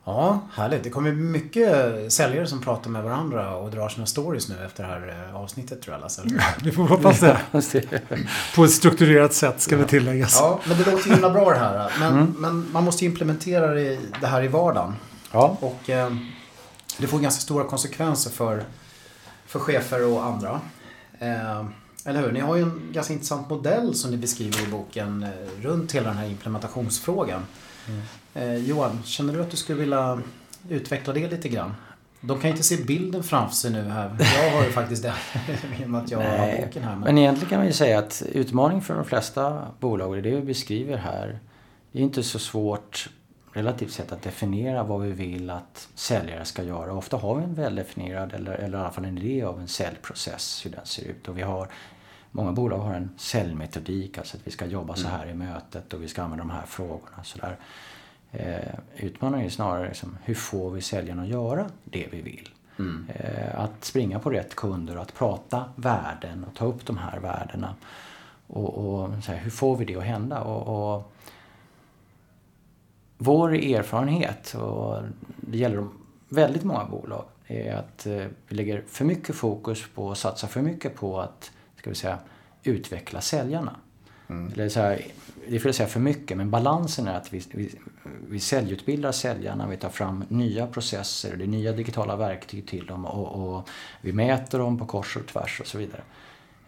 [0.05, 0.85] Ja, härligt.
[0.85, 1.73] Det kommer mycket
[2.13, 5.83] säljare som pratar med varandra och drar sina stories nu efter det här eh, avsnittet
[5.83, 6.23] tror jag Lasse.
[6.63, 7.39] Vi får hoppas det.
[8.57, 9.83] På ett strukturerat sätt ska ja.
[9.83, 10.37] vi tilläggas.
[10.41, 11.93] Ja, men det låter himla bra det här.
[12.01, 12.35] Men, mm.
[12.39, 13.67] men man måste implementera
[14.21, 14.95] det här i vardagen.
[15.33, 15.57] Ja.
[15.61, 16.11] Och eh,
[16.99, 18.65] det får ganska stora konsekvenser för,
[19.47, 20.61] för chefer och andra.
[21.19, 21.67] Eh,
[22.05, 22.33] eller hur?
[22.33, 26.09] Ni har ju en ganska intressant modell som ni beskriver i boken eh, runt hela
[26.09, 27.43] den här implementationsfrågan.
[27.89, 28.03] Mm.
[28.35, 30.23] Eh, Johan, känner du att du skulle vilja
[30.69, 31.75] utveckla det lite grann?
[32.21, 34.17] De kan ju inte se bilden framför sig nu här.
[34.45, 35.15] Jag har ju faktiskt det
[35.81, 36.91] i och med att jag Nej, har boken här.
[36.91, 37.01] Men...
[37.01, 40.97] men egentligen kan man ju säga att utmaningen för de flesta bolag, det vi beskriver
[40.97, 41.39] här,
[41.93, 43.09] det är inte så svårt
[43.57, 46.93] relativt sett att definiera vad vi vill att säljare ska göra.
[46.93, 50.67] Ofta har vi en väldefinierad eller, eller i alla fall en idé av en säljprocess,
[50.67, 51.29] hur den ser ut.
[51.29, 51.69] Och vi har,
[52.31, 55.19] många bolag har en säljmetodik, alltså att vi ska jobba så mm.
[55.19, 57.25] här i mötet och vi ska använda de här frågorna.
[57.25, 57.57] Så där.
[58.33, 62.49] Eh, utmaningen är snarare liksom, hur får vi säljarna att göra det vi vill?
[62.79, 63.07] Mm.
[63.15, 67.19] Eh, att springa på rätt kunder och att prata värden och ta upp de här
[67.19, 67.75] värdena.
[68.47, 70.41] Och, och här, hur får vi det att hända?
[70.41, 71.13] Och, och,
[73.19, 75.03] vår erfarenhet, och
[75.37, 75.87] det gäller
[76.29, 80.63] väldigt många bolag, är att eh, vi lägger för mycket fokus på och satsar för
[80.63, 82.19] mycket på att ska vi säga,
[82.63, 83.77] utveckla säljarna.
[84.29, 84.53] Mm.
[84.53, 85.03] Eller så här,
[85.49, 87.71] det fel att säga för mycket, men balansen är att vi, vi,
[88.29, 93.07] vi säljutbildar säljarna, vi tar fram nya processer, det är nya digitala verktyg till dem
[93.07, 93.69] och, och
[94.01, 96.03] vi mäter dem på kors och tvärs och så vidare.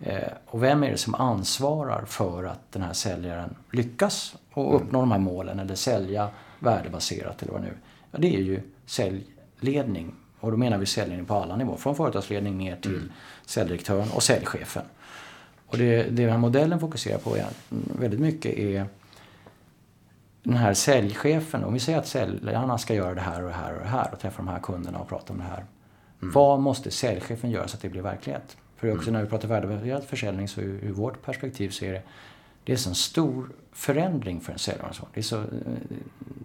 [0.00, 4.76] Eh, och vem är det som ansvarar för att den här säljaren lyckas och mm.
[4.76, 7.74] uppnå de här målen eller sälja värdebaserat eller vad nu
[8.10, 10.14] ja, Det är ju säljledning.
[10.40, 13.12] Och då menar vi säljledning på alla nivåer, från företagsledning ner till mm.
[13.46, 14.84] säljdirektören och säljchefen.
[15.66, 17.46] Och det, det den här modellen fokuserar på är,
[17.98, 18.86] väldigt mycket är
[20.42, 21.64] den här säljchefen.
[21.64, 24.12] Om vi säger att säljarna ska göra det här och det här och det här
[24.12, 25.64] och träffa de här kunderna och prata om det här.
[26.22, 26.32] Mm.
[26.32, 28.56] Vad måste säljchefen göra så att det blir verklighet?
[28.78, 29.12] För också mm.
[29.12, 32.02] när vi pratar värdebaserad försäljning så ur, ur vårt perspektiv så är det
[32.68, 35.08] det är så en stor förändring för en säljorganisation.
[35.14, 35.44] Det är så,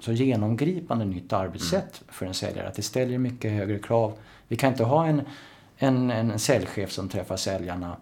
[0.01, 2.13] så genomgripande nytt arbetssätt mm.
[2.13, 4.13] för en säljare att det ställer mycket högre krav.
[4.47, 5.21] Vi kan inte ha en,
[5.77, 7.97] en, en säljchef som träffar säljarna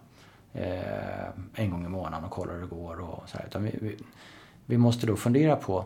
[0.52, 3.00] eh, en gång i månaden och kollar hur det går.
[3.00, 3.46] Och så här.
[3.46, 3.96] Utan vi, vi,
[4.66, 5.84] vi, måste då fundera på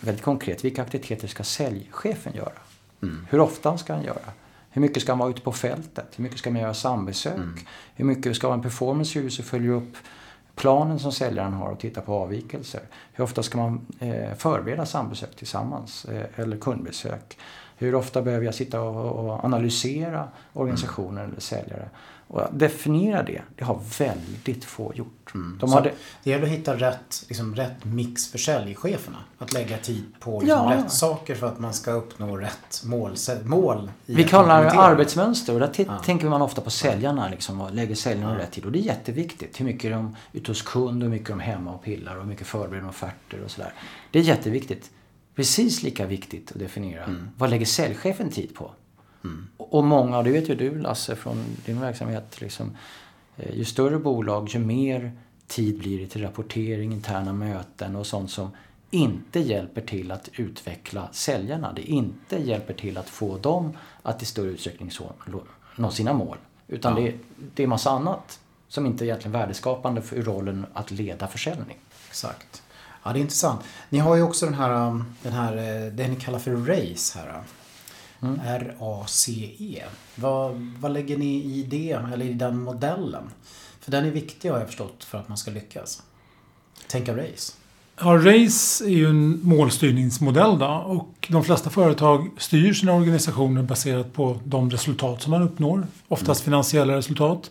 [0.00, 2.58] väldigt konkret, vilka aktiviteter ska säljchefen göra?
[3.02, 3.26] Mm.
[3.30, 4.32] Hur ofta ska han göra?
[4.74, 6.06] Hur mycket ska han vara ute på fältet?
[6.16, 7.34] Hur mycket ska man göra sambesök?
[7.34, 7.56] Mm.
[7.94, 9.96] Hur mycket ska ha en performance som följer upp
[10.54, 12.80] planen som säljaren har och titta på avvikelser?
[13.16, 16.04] Hur ofta ska man eh, förbereda sambesök tillsammans?
[16.04, 17.38] Eh, eller kundbesök?
[17.76, 21.88] Hur ofta behöver jag sitta och, analysera organisationen eller säljare?
[22.28, 25.34] Och definiera det, det har väldigt få gjort.
[25.34, 25.58] Mm.
[25.60, 25.92] De har det,
[26.30, 29.18] gäller att hitta rätt, liksom, rätt mix för säljcheferna.
[29.38, 30.76] Att lägga tid på liksom, Ja.
[30.76, 33.14] rätt saker för att man ska uppnå rätt mål.
[33.44, 35.98] mål vi kallar det arbetsmönster och där Ja.
[35.98, 38.64] tänker man ofta på säljarna liksom, och lägger säljarna i rätt tid.
[38.64, 39.60] Och det är jätteviktigt.
[39.60, 42.16] Hur mycket är de ute hos kund och hur mycket är de hemma och pillar
[42.16, 43.72] och hur mycket förbereder de offerter och sådär.
[44.10, 44.90] Det är jätteviktigt.
[45.34, 48.70] Precis lika viktigt att definiera vad lägger säljchefen tid på?
[49.56, 52.76] Och och många, och det vet ju du Lasse från din verksamhet, liksom,
[53.36, 55.12] eh, ju större bolag ju mer
[55.46, 58.50] tid blir det till rapportering, interna möten och sånt som
[58.90, 61.72] inte hjälper till att utveckla säljarna.
[61.72, 65.12] Det inte hjälper till att få dem att i större utsträckning så,
[65.76, 66.36] nå sina mål.
[66.68, 67.14] Utan det,
[67.54, 71.76] det är massa annat som inte är egentligen värdeskapande för rollen att leda försäljning.
[72.08, 72.63] Exakt.
[73.04, 73.60] Ja, det är intressant.
[73.90, 77.18] Ni har ju också den här, um, den här eh, det ni kallar för RACE
[77.18, 77.42] här.
[78.22, 78.40] Mm.
[78.44, 79.82] R-A-C-E.
[80.14, 83.22] Vad, vad lägger ni i det, eller i den modellen?
[83.80, 86.02] För den är viktig har jag förstått för att man ska lyckas.
[86.88, 87.52] Tänka RACE.
[88.00, 94.12] Ja, RACE är ju en målstyrningsmodell då, och de flesta företag styr sina organisationer baserat
[94.12, 95.86] på de resultat som man uppnår.
[96.08, 97.50] Oftast finansiella resultat.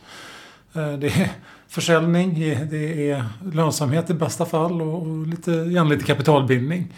[0.73, 1.29] Eh, Det är
[1.73, 6.93] försäljning, det är lönsamhet i bästa fall och lite, gärna lite kapitalbindning.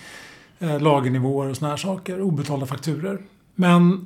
[0.60, 3.20] Eh, Lagernivåer och såna här saker, obetalda fakturer.
[3.56, 4.06] Men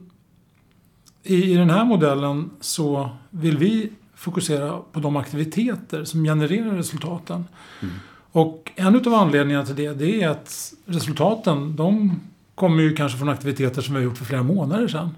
[1.24, 7.46] i, i den här modellen så vill vi fokusera på de aktiviteter som genererar resultaten.
[8.32, 12.20] Och en utav anledningarna till det, det är att resultaten, de
[12.56, 15.16] kommer ju kanske från aktiviteter som vi har gjort för flera månader sedan.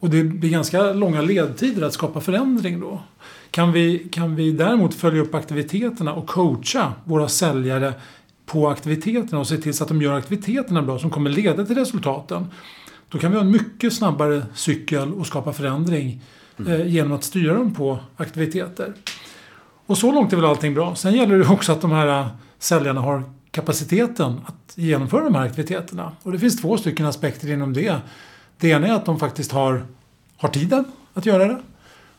[0.00, 3.02] Och det blir ganska långa ledtider att skapa förändring då.
[3.50, 7.94] Kan vi, kan vi däremot följa upp aktiviteterna och coacha våra säljare
[8.46, 11.76] på aktiviteterna och se till så att de gör aktiviteterna bra som kommer leda till
[11.76, 12.46] resultaten.
[13.08, 16.22] Då kan vi ha en mycket snabbare cykel och skapa förändring
[16.66, 18.92] eh, genom att styra dem på aktiviteter.
[19.86, 20.94] Och så långt är väl allting bra.
[20.94, 22.26] Sen gäller det också att de här äh,
[22.58, 26.12] säljarna har kapaciteten att genomföra de här aktiviteterna.
[26.22, 27.96] Och det finns två stycken aspekter inom det.
[28.60, 29.86] Det ena är att de faktiskt har,
[30.36, 31.60] har tiden att göra det.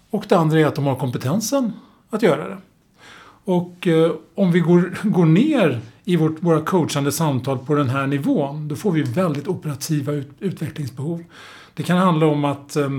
[0.10, 1.74] Och det andra är att de har kompetensen
[2.10, 2.58] att göra det.
[3.44, 8.08] Och eh, om vi går, går ner i vårt, våra coachande samtal på den här
[8.08, 11.24] nivån, då får vi väldigt operativa ut, utvecklingsbehov.
[11.74, 12.90] Det kan handla om att eh,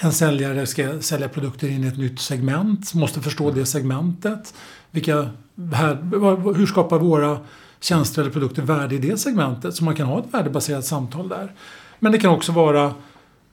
[0.00, 4.54] en säljare ska sälja produkter in i ett nytt segment, måste förstå det segmentet.
[4.90, 5.30] Vilka,
[5.72, 7.38] här, hur skapar våra
[7.80, 9.74] tjänster eller produkter värde i det segmentet?
[9.74, 11.52] Så man kan ha ett värdebaserat samtal där.
[12.06, 12.94] Men det kan också vara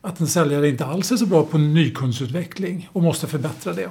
[0.02, 3.90] att en säljare inte alls är så bra på nykundsutveckling och måste förbättra det.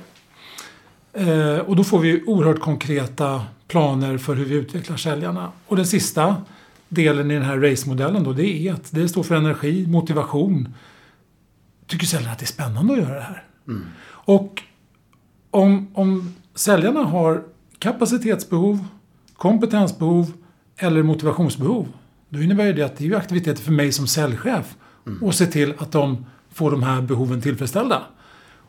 [1.12, 5.52] Eh, och då får vi oerhört konkreta planer för hur vi utvecklar säljarna.
[5.66, 6.36] Och den sista
[6.88, 10.74] delen i den här race-modellen då, det är att det står för energi, motivation.
[11.86, 13.44] Tycker säljarna att det är spännande att göra det här?
[14.06, 14.62] Och
[15.50, 17.44] om, om säljarna har
[17.78, 18.84] kapacitetsbehov,
[19.36, 20.32] kompetensbehov
[20.76, 21.88] eller motivationsbehov.
[22.32, 24.74] Då innebär det att det är ju aktiviteter för mig som säljchef
[25.28, 28.02] att se till att de får de här behoven tillfredsställda.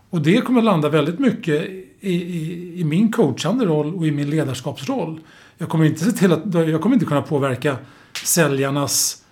[0.10, 4.30] Och det kommer landa väldigt mycket i, i, i min coachande roll och i min
[4.30, 5.20] ledarskapsroll.
[5.58, 7.78] Jag kommer inte se till att, jag kommer inte kunna påverka
[8.26, 9.24] säljarnas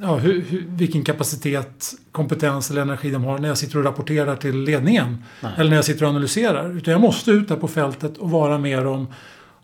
[0.00, 4.36] ja, hur, hur, vilken kapacitet, kompetens eller energi de har när jag sitter och rapporterar
[4.36, 5.24] till ledningen.
[5.40, 5.52] Nej.
[5.56, 6.76] Eller när jag sitter och analyserar.
[6.76, 9.06] Utan jag måste ut där på fältet och vara med dem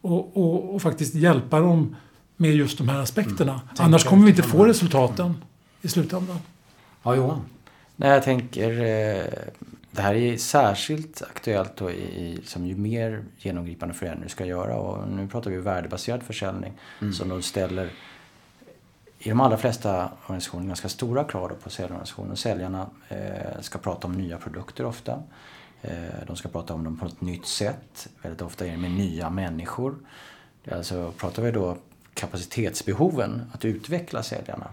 [0.01, 1.97] och, och, och faktiskt hjälpa dem
[2.37, 3.61] med just de här aspekterna.
[3.77, 5.45] Annars Tänka kommer vi inte få resultaten
[5.83, 6.39] i slutändan.
[7.03, 7.41] Ja, Johan.
[7.97, 8.71] Nej, jag tänker...
[8.71, 9.25] Eh,
[9.91, 14.77] det här är särskilt aktuellt då i, som ju mer genomgripande förändring du ska göra.
[14.77, 16.73] Och nu pratar vi värdebaserad försäljning
[17.13, 17.91] som då ställer
[19.19, 22.37] i de allra flesta organisationer ganska stora krav på säljorganisationen.
[22.37, 25.23] Säljarna eh, ska prata om nya produkter ofta.
[25.83, 25.91] Eh,
[26.27, 28.09] de ska prata om dem på ett nytt sätt.
[28.23, 29.95] Väldigt ofta är det med nya människor.
[30.73, 31.77] Alltså pratar vi då
[32.17, 34.71] kapacitetsbehoven att utveckla säljarna.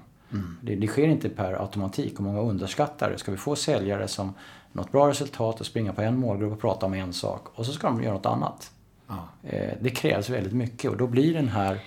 [0.61, 3.17] Det, det sker inte per automatik och många underskattar det.
[3.17, 4.33] Ska vi få säljare som
[4.71, 7.71] något bra resultat och springa på en målgrupp och prata om en sak och så
[7.71, 8.71] ska de göra något annat.
[9.07, 9.27] Ja.
[9.43, 11.79] Eh, det krävs väldigt mycket och då blir den här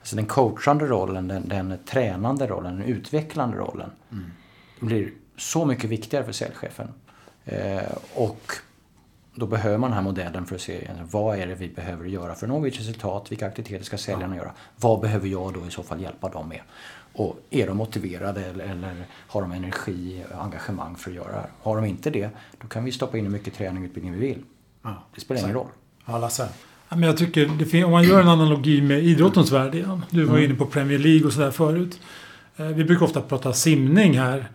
[0.00, 3.90] alltså den coachande rollen, den, den tränande rollen, den utvecklande rollen
[4.80, 6.88] blir så mycket viktigare för säljchefen.
[7.44, 8.52] Eh, och
[9.34, 12.34] då behöver man den här modellen för att se vad är det vi behöver göra
[12.34, 15.70] för att nå vilket resultat, vilka aktiviteter ska säljarna göra, vad behöver jag då i
[15.70, 16.60] så fall hjälpa dem med?
[17.12, 18.94] Och är de motiverade eller, eller
[19.28, 21.50] har de energi och engagemang för att göra det här?
[21.62, 24.20] Har de inte det, då kan vi stoppa in hur mycket träning och utbildning vi
[24.20, 24.42] vill.
[24.82, 25.02] Ja.
[25.14, 25.66] Det spelar ingen roll.
[26.06, 26.48] Ja, Lasse.
[26.88, 30.04] Ja, Men jag tycker, om man gör en analogi med idrottens värld igen.
[30.10, 32.00] Du var inne på Premier League och sådär förut.
[32.56, 34.48] Eh, vi brukar ofta prata simning här.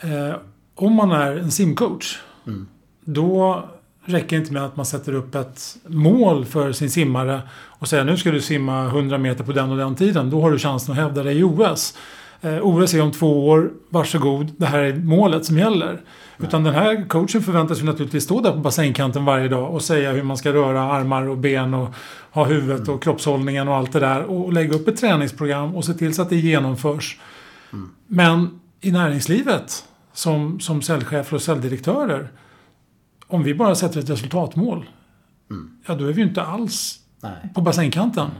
[0.00, 0.34] Eh,
[0.74, 2.66] om man är en simcoach, Mm.
[3.04, 3.64] då
[4.04, 8.16] räcker inte med att man sätter upp ett mål för sin simmare och säger nu
[8.16, 10.30] ska du simma 100 meter på den och den tiden.
[10.30, 11.96] Då har du chansen att hävda dig i OS.
[12.40, 16.00] Eh, OS är om två år, varsågod, det här är målet som gäller.
[16.38, 20.12] Utan den här coachen förväntas ju naturligtvis stå där på bassängkanten varje dag och säga
[20.12, 21.94] hur man ska röra armar och ben och
[22.30, 24.22] ha huvudet och kroppshållningen och allt det där.
[24.22, 27.18] Och lägga upp ett träningsprogram och se till så att det genomförs.
[28.06, 32.28] Men i näringslivet, som, som säljchefer och säljdirektörer,
[33.28, 34.84] om vi bara sätter ett resultatmål,
[35.86, 37.32] ja då är vi ju inte alls Nej.
[37.54, 38.30] på bassängkanten.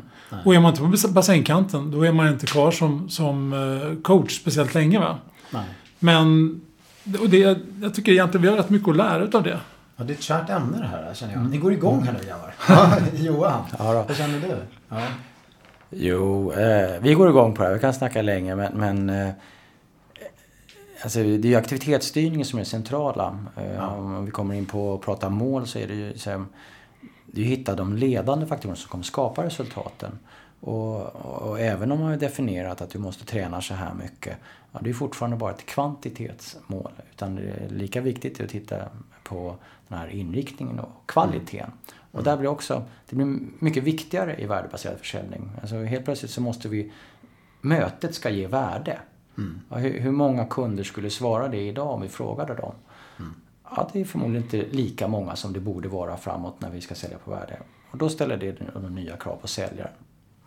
[0.45, 4.03] Och är man inte på bas- bassängkanten, då är man inte kvar som, som eh,
[4.03, 4.99] coach speciellt länge.
[5.01, 5.19] Va?
[5.51, 5.65] Nej.
[5.99, 6.61] Men
[7.21, 9.61] och det, jag tycker egentligen vi har rätt mycket att lära utav det.
[9.97, 11.51] Ja, det är ett kärt ämne det här känner jag.
[11.51, 12.55] Ni går igång här nu grabbar.
[13.17, 14.03] Johan, Ja, då.
[14.09, 14.57] vad känner du?
[14.89, 15.01] Ja.
[15.91, 17.75] Jo, eh, vi går igång på det här.
[17.75, 19.33] Vi kan snacka länge men, men eh,
[21.05, 23.39] alltså, det är ju aktivitetsstyrningen som är centrala.
[23.57, 26.45] Eh, Om vi kommer in på att prata mål så är det ju så här,
[27.27, 30.19] det är ju att hitta de ledande faktorerna som kommer skapa resultaten.
[30.61, 34.37] Och, och, och även om man har definierat att du måste träna så här mycket,
[34.73, 36.93] ja, det är fortfarande bara ett kvantitetsmål.
[37.11, 38.77] Utan det är lika viktigt att titta
[39.25, 39.57] på
[39.89, 41.71] den här inriktningen och kvaliteten.
[42.11, 45.51] Och där blir också, det blir mycket viktigare i värdebaserad försäljning.
[45.61, 46.93] Alltså helt plötsligt så måste vi,
[47.61, 48.99] mötet ska ge värde.
[49.71, 52.75] Ja, hur, hur många kunder skulle svara det idag om vi frågade dem?
[53.77, 56.95] Ja, det är förmodligen inte lika många som det borde vara framåt när vi ska
[56.95, 57.59] sälja på värde.
[57.91, 59.93] Och då ställer det de nya krav på säljaren.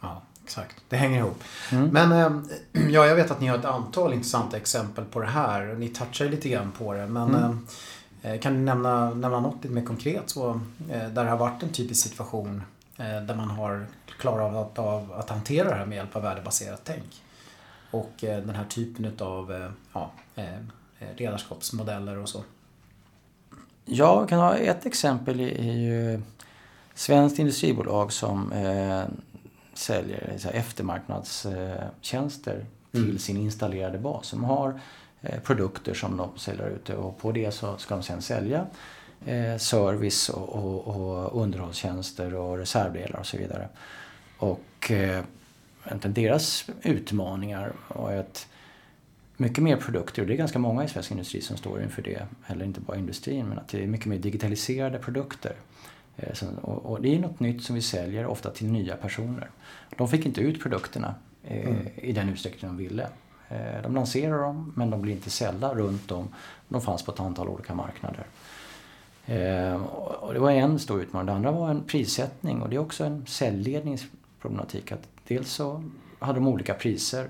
[0.02, 0.76] Ja, exakt.
[0.90, 1.44] Det hänger ihop.
[1.92, 2.32] Men eh,
[2.90, 5.76] ja, jag vet att ni har ett antal intressanta exempel på det här.
[5.76, 7.08] Ni touchar lite grann på det.
[7.08, 7.60] Men
[8.22, 10.50] eh, kan du nämna, nämna något lite mer konkret så,
[10.90, 12.64] eh, där det har varit en typisk situation
[12.98, 13.86] eh, där man har
[14.20, 17.24] klarat av att, av att hantera det här med hjälp av värdebaserat tänk?
[17.92, 20.60] Och eh, den här typen av eh, ja, eh,
[21.18, 22.44] ledarskapsmodeller och så.
[23.86, 26.22] Jag kan ha ett exempel i, i ju
[26.94, 29.04] svenskt industribolag som eh,
[29.74, 34.32] säljer så här, eftermarknadstjänster till sin installerade bas.
[34.32, 34.80] De har
[35.22, 38.66] eh, produkter som de säljer ute och på det så ska de sen sälja
[39.26, 43.70] eh, service och, och, och underhållstjänster och reservdelar och så vidare.
[44.38, 44.92] Och
[45.88, 48.48] egentligen deras utmaningar var ju att
[49.38, 52.28] mycket mer produkter, och det är ganska många i svensk industri som står inför det,
[52.48, 55.54] eller inte bara industrin, men att det är mycket mer digitaliserade produkter.
[56.18, 59.50] Eh, Och det är något nytt som vi säljer, ofta till nya personer.
[59.98, 63.08] De fick inte ut produkterna eh, i den utsträckning de ville.
[63.50, 66.28] Eh, De lanserar dem, men de blir inte sålda runt om.
[66.68, 68.26] De fanns på ett antal olika marknader.
[70.20, 71.26] Och det var en stor utmaning.
[71.26, 74.92] Det andra var en prissättning och det är också en säljledningsproblematik.
[74.92, 75.84] Att dels så
[76.20, 77.30] hade de olika priser.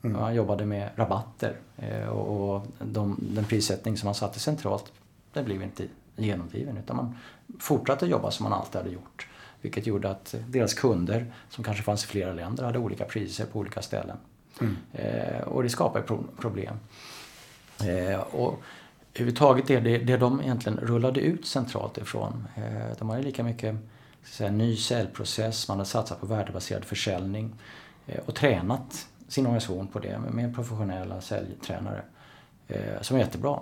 [0.00, 4.92] Man jobbade med rabatter eh, och och de, den prissättning som man satte centralt,
[5.32, 7.16] det blev inte genomdriven utan man
[7.60, 9.28] fortsatte jobba som man alltid hade gjort.
[9.60, 13.58] Vilket gjorde att deras kunder, som kanske fanns i flera länder, hade olika priser på
[13.58, 14.16] olika ställen.
[14.92, 16.74] Eh, och det skapar pro- problem.
[17.80, 18.62] Eh, och
[19.14, 22.46] överhuvudtaget det, det, det de egentligen rullade ut centralt ifrån.
[22.56, 23.76] Eh, de hade lika mycket
[24.24, 27.54] säga, ny säljprocess, man hade satsat på värdebaserad försäljning
[28.06, 32.02] eh, och tränat sin organisation på det med, med professionella säljtränare.
[32.68, 33.60] Eh, som är jättebra.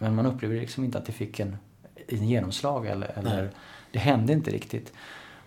[0.00, 1.56] Men man upplever liksom inte att det fick en,
[2.08, 3.50] en genomslag eller, eller
[3.92, 4.92] det hände inte riktigt.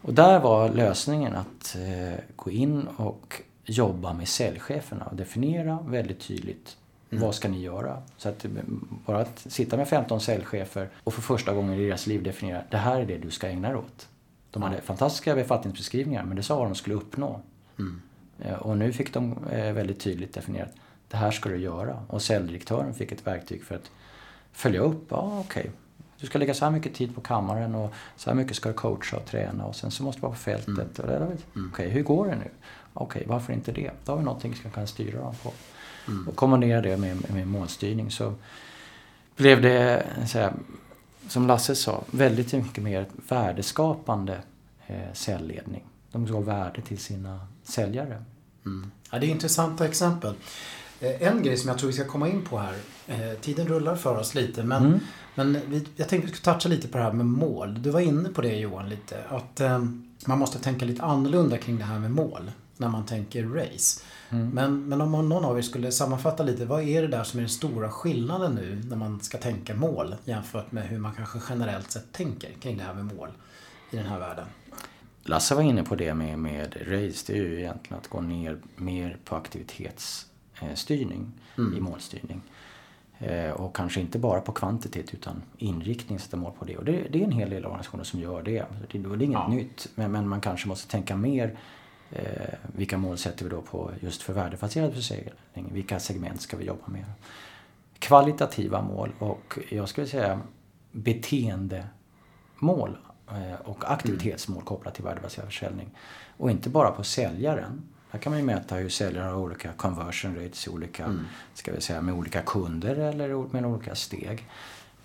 [0.02, 6.20] Och där var lösningen att eh, gå in och jobba med säljcheferna och definiera väldigt
[6.20, 6.78] tydligt
[7.10, 8.02] vad ska ni göra?
[8.18, 8.52] Så att eh,
[9.06, 12.78] bara att sitta med 15 säljchefer och för första gången i deras liv definiera det
[12.78, 14.08] här är det du ska ägna dig åt.
[14.52, 17.42] De hade fantastiska befattningsbeskrivningar men det sa vad de skulle uppnå.
[18.40, 20.70] Eh, Och nu fick de eh, väldigt tydligt definierat
[21.08, 22.04] det här ska du göra.
[22.08, 23.92] Och säljdirektören fick ett verktyg för att
[24.52, 25.06] följa upp.
[25.10, 25.72] Ja, okej.
[26.20, 28.76] Du ska lägga så här mycket tid på kammaren och så här mycket ska du
[28.76, 30.96] coacha och träna och sen så måste du vara på fältet.
[30.96, 31.38] Det där,
[31.72, 32.50] Okej, hur går det nu?
[32.94, 33.92] Okej, varför inte det?
[34.06, 35.54] Då har vi någonting som kan styra dem på.
[36.28, 38.34] Och kombinera det med, med målstyrning så
[39.36, 40.54] blev det, så här,
[41.28, 44.42] som Lasse sa, väldigt mycket mer värdeskapande
[44.88, 45.84] eh, säljledning.
[46.12, 48.24] De gav värde till sina säljare.
[49.12, 50.34] Ja, det är intressanta exempel.
[51.00, 52.74] Eh, En grej som jag tror vi ska komma in på här.
[53.08, 55.00] eh, Tiden rullar för oss lite men,
[55.36, 57.82] men vi, jag tänkte vi skulle toucha lite på det här med mål.
[57.82, 59.18] Du var inne på det Johan lite.
[59.30, 59.84] Att eh,
[60.26, 62.52] man måste tänka lite annorlunda kring det här med mål.
[62.78, 64.02] När man tänker race.
[64.30, 66.66] Men, men om någon av er skulle sammanfatta lite.
[66.66, 70.16] Vad är det där som är den stora skillnaden nu när man ska tänka mål
[70.26, 73.30] jämfört med hur man kanske generellt sett tänker kring det här med mål
[73.92, 74.46] i den här världen?
[75.24, 77.24] Lasse var inne på det med, med race.
[77.28, 79.42] Det är ju egentligen att gå ner mer på
[80.62, 81.32] målstyrning
[81.78, 82.42] i målstyrning.
[83.20, 86.78] Eh, och kanske inte bara på kvantitet utan inriktning sätta mål på det.
[86.78, 88.66] Och det, det är en hel del organisationer som gör det.
[88.92, 89.48] Det, det är inget Ja.
[89.48, 89.90] nytt.
[89.96, 91.58] Men, men man kanske måste tänka mer
[92.12, 95.70] eh, vilka mål sätter vi då på just för värdebaserad försäljning?
[95.72, 97.06] Vilka segment ska vi jobba med?
[98.00, 100.40] Kvalitativa mål och jag skulle säga
[100.92, 102.98] beteendemål
[103.32, 105.90] eh, och aktivitetsmål kopplat till värdebaserad försäljning.
[106.38, 107.82] Och inte bara på säljaren.
[108.12, 111.20] Här kan man ju mäta hur säljare har olika conversion rates olika,
[111.54, 114.48] ska vi säga, med olika kunder eller med olika steg.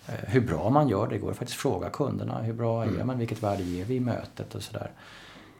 [0.07, 2.41] Eh, Hur bra man gör det går faktiskt att fråga kunderna.
[2.41, 3.17] Hur bra är man?
[3.19, 4.91] Vilket värde ger vi i mötet och sådär.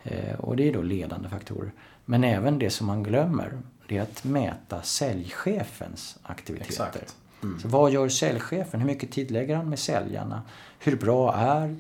[0.06, 1.72] Eh, Och det är då ledande faktorer.
[2.06, 6.72] Men även det som man glömmer det är att mäta säljchefens aktiviteter.
[6.72, 7.16] Exakt.
[7.62, 8.80] Så vad gör säljchefen?
[8.80, 10.42] Hur mycket tid lägger han med säljarna?
[10.80, 11.76] Hur bra är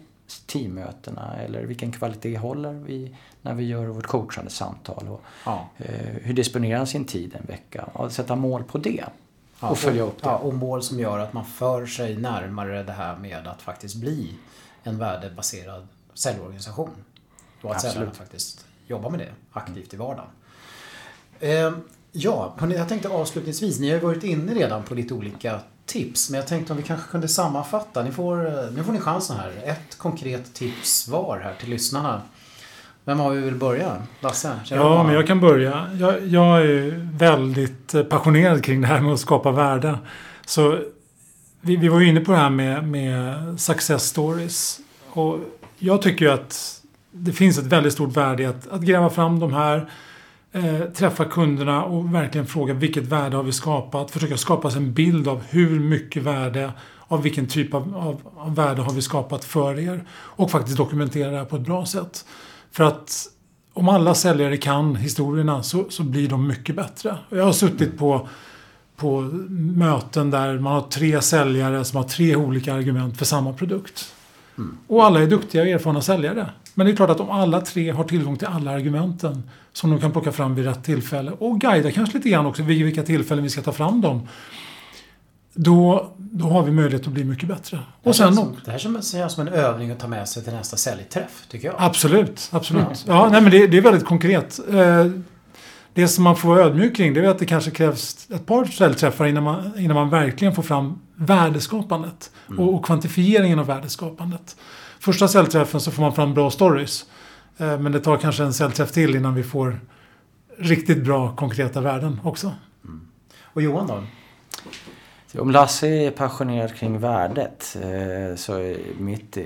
[0.45, 1.35] teammötena?
[1.37, 5.07] Eller vilken kvalitet håller vi när vi gör vårt coachande samtal?
[5.07, 5.69] Och, Ja.
[5.77, 7.83] eh, hur disponerar han sin tid en vecka?
[7.93, 9.03] Och sätta mål på det.
[9.59, 10.27] Ja, och följa upp det.
[10.29, 13.95] Ja, och mål som gör att man för sig närmare det här med att faktiskt
[13.95, 14.33] bli
[14.83, 16.89] en värdebaserad säljorganisation.
[17.65, 20.29] Och att säljarna faktiskt jobbar med det aktivt i vardagen.
[21.39, 21.71] Eh,
[22.11, 26.29] ja, jag tänkte avslutningsvis, ni har ju varit inne redan på lite olika tips.
[26.29, 28.03] Men jag tänkte om vi kanske kunde sammanfatta.
[28.03, 29.51] Ni får, eh, nu får ni chansen här.
[29.63, 32.21] Ett konkret tips var här till lyssnarna.
[33.03, 33.95] Vem av er vill börja?
[34.19, 34.59] Lasse?
[34.65, 35.89] Ja, men jag kan börja.
[35.99, 39.99] Jag, jag är väldigt eh, passionerad kring det här med att skapa värde.
[40.45, 40.79] Så
[41.61, 44.79] vi, vi var ju inne på det här med, med success stories.
[45.09, 45.39] Och
[45.77, 46.81] jag tycker ju att
[47.17, 49.89] det finns ett väldigt stort värde i att, att gräva fram de här.
[50.51, 54.11] Eh, träffa kunderna och verkligen fråga vilket värde har vi skapat.
[54.11, 56.71] Försöka skapa sig en bild av hur mycket värde,
[57.07, 60.03] av vilken typ av, av, av värde har vi skapat för er.
[60.11, 62.25] Och faktiskt dokumentera det här på ett bra sätt.
[62.71, 63.27] För att
[63.73, 67.17] om alla säljare kan historierna så, så blir de mycket bättre.
[67.29, 68.27] Jag har suttit på,
[68.95, 69.21] på
[69.75, 74.13] möten där man har tre säljare som har tre olika argument för samma produkt.
[74.87, 76.49] Och alla är duktiga och erfarna säljare.
[76.77, 79.99] Men det är klart att om alla tre har tillgång till alla argumenten som de
[79.99, 83.43] kan plocka fram vid rätt tillfälle och guida kanske lite grann också vid vilka tillfällen
[83.43, 84.27] vi ska ta fram dem.
[85.53, 87.77] Då, då har vi möjlighet att bli mycket bättre.
[87.77, 90.27] Det här Och sen som, det här känns känns som en övning att ta med
[90.29, 91.75] sig till nästa säljträff, tycker jag.
[91.79, 93.05] Absolut, absolut.
[93.07, 94.59] Ja, nej, men det, det är väldigt konkret.
[94.73, 95.05] Eh,
[95.93, 98.65] Det som man får vara ödmjuk kring det är att det kanske krävs ett par
[98.65, 104.55] säljträffar innan man, innan man verkligen får fram värdeskapandet och, och kvantifieringen av värdeskapandet.
[105.05, 107.05] Första säljträffen så får man fram bra stories.
[107.57, 109.79] Eh, Men det tar kanske en säljträff till innan vi får
[110.57, 112.51] riktigt bra konkreta värden också.
[113.43, 114.03] Och Johan då?
[115.41, 119.43] Om Lasse är passionerad kring värdet eh, så är mitt eh,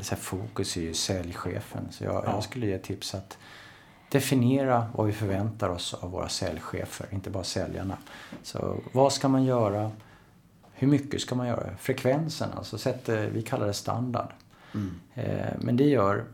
[0.00, 1.86] så fokus är ju säljchefen.
[1.90, 2.22] Så jag, Ja.
[2.34, 3.38] jag skulle ge tips att
[4.08, 7.96] definiera vad vi förväntar oss av våra säljchefer, inte bara säljarna.
[8.42, 9.90] Så vad ska man göra?
[10.72, 11.70] Hur mycket ska man göra?
[11.80, 14.28] Frekvensen, alltså sätt, vi kallar det standard.
[15.14, 16.24] Eh, men det gör,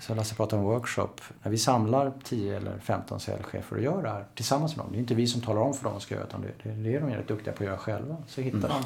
[0.00, 4.08] så Lasse pratade om workshop, när vi samlar 10 eller 15 säljchefer och gör det
[4.08, 4.92] här tillsammans med dem.
[4.92, 6.74] Det är inte vi som talar om för dem vad de ska göra utan det,
[6.74, 8.16] det, är de rätt duktiga på att göra själva.
[8.26, 8.82] Så hittar de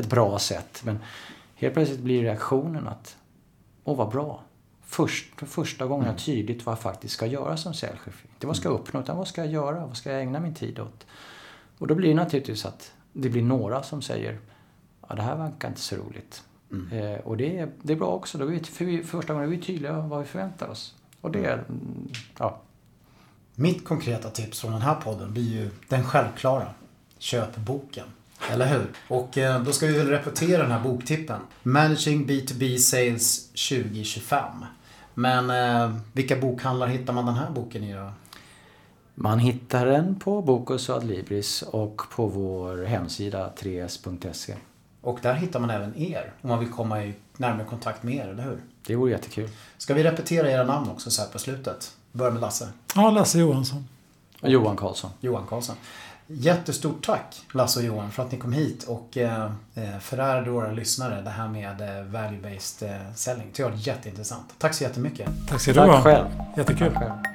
[0.00, 0.82] ett bra sätt.
[0.84, 0.98] Men
[1.54, 3.16] helt plötsligt blir reaktionen att,
[3.84, 4.42] åh vad bra.
[4.82, 8.24] Först, för första gången jag tydligt vad jag faktiskt ska göra som säljchef.
[8.34, 9.86] Inte vad ska jag uppnå utan vad ska jag göra?
[9.86, 11.06] Vad ska jag ägna min tid åt?
[11.78, 14.38] Och då blir det naturligtvis att det blir några som säger,
[15.08, 16.42] ja det här verkar inte så roligt.
[16.92, 18.38] Eh, och det är, det är bra också.
[18.38, 20.94] Då är vi, för vi, första gången är vi tydliga vad vi förväntar oss.
[21.20, 22.08] Och det är, mm,
[22.38, 22.60] ja,
[23.56, 26.66] Mitt konkreta tips från den här podden blir ju den självklara.
[27.18, 28.06] Köp boken.
[28.50, 28.86] Eller hur?
[29.08, 31.40] Och eh, då ska vi väl repetera den här boktippen.
[31.62, 34.64] Managing B2B Sales 2025.
[35.14, 38.10] Men eh, vilka bokhandlar hittar man den här boken i då?
[39.14, 44.54] Man hittar den på Bokus och Adlibris och på vår hemsida 3s.se.
[45.04, 48.28] Och där hittar man även er om man vill komma i närmare kontakt med er,
[48.28, 48.58] eller hur?
[48.86, 49.48] Det vore jättekul.
[49.78, 51.92] Ska vi repetera era namn också så här på slutet?
[52.12, 52.68] Börja med Lasse.
[52.94, 53.88] Ja, Lasse Johansson.
[54.40, 55.10] Och Johan Karlsson.
[55.20, 55.76] Johan Karlsson.
[56.26, 60.72] Jättestort tack Lasse och Johan för att ni kom hit och eh, eh, förärade våra
[60.72, 63.50] lyssnare det här med eh, value-based selling.
[63.56, 64.54] Det var jätteintressant.
[64.58, 65.28] Tack så jättemycket.
[65.48, 65.86] Tack ska du ha.
[65.86, 66.26] Tack själv.
[66.56, 66.92] Jättekul.
[66.92, 67.33] Tack själv.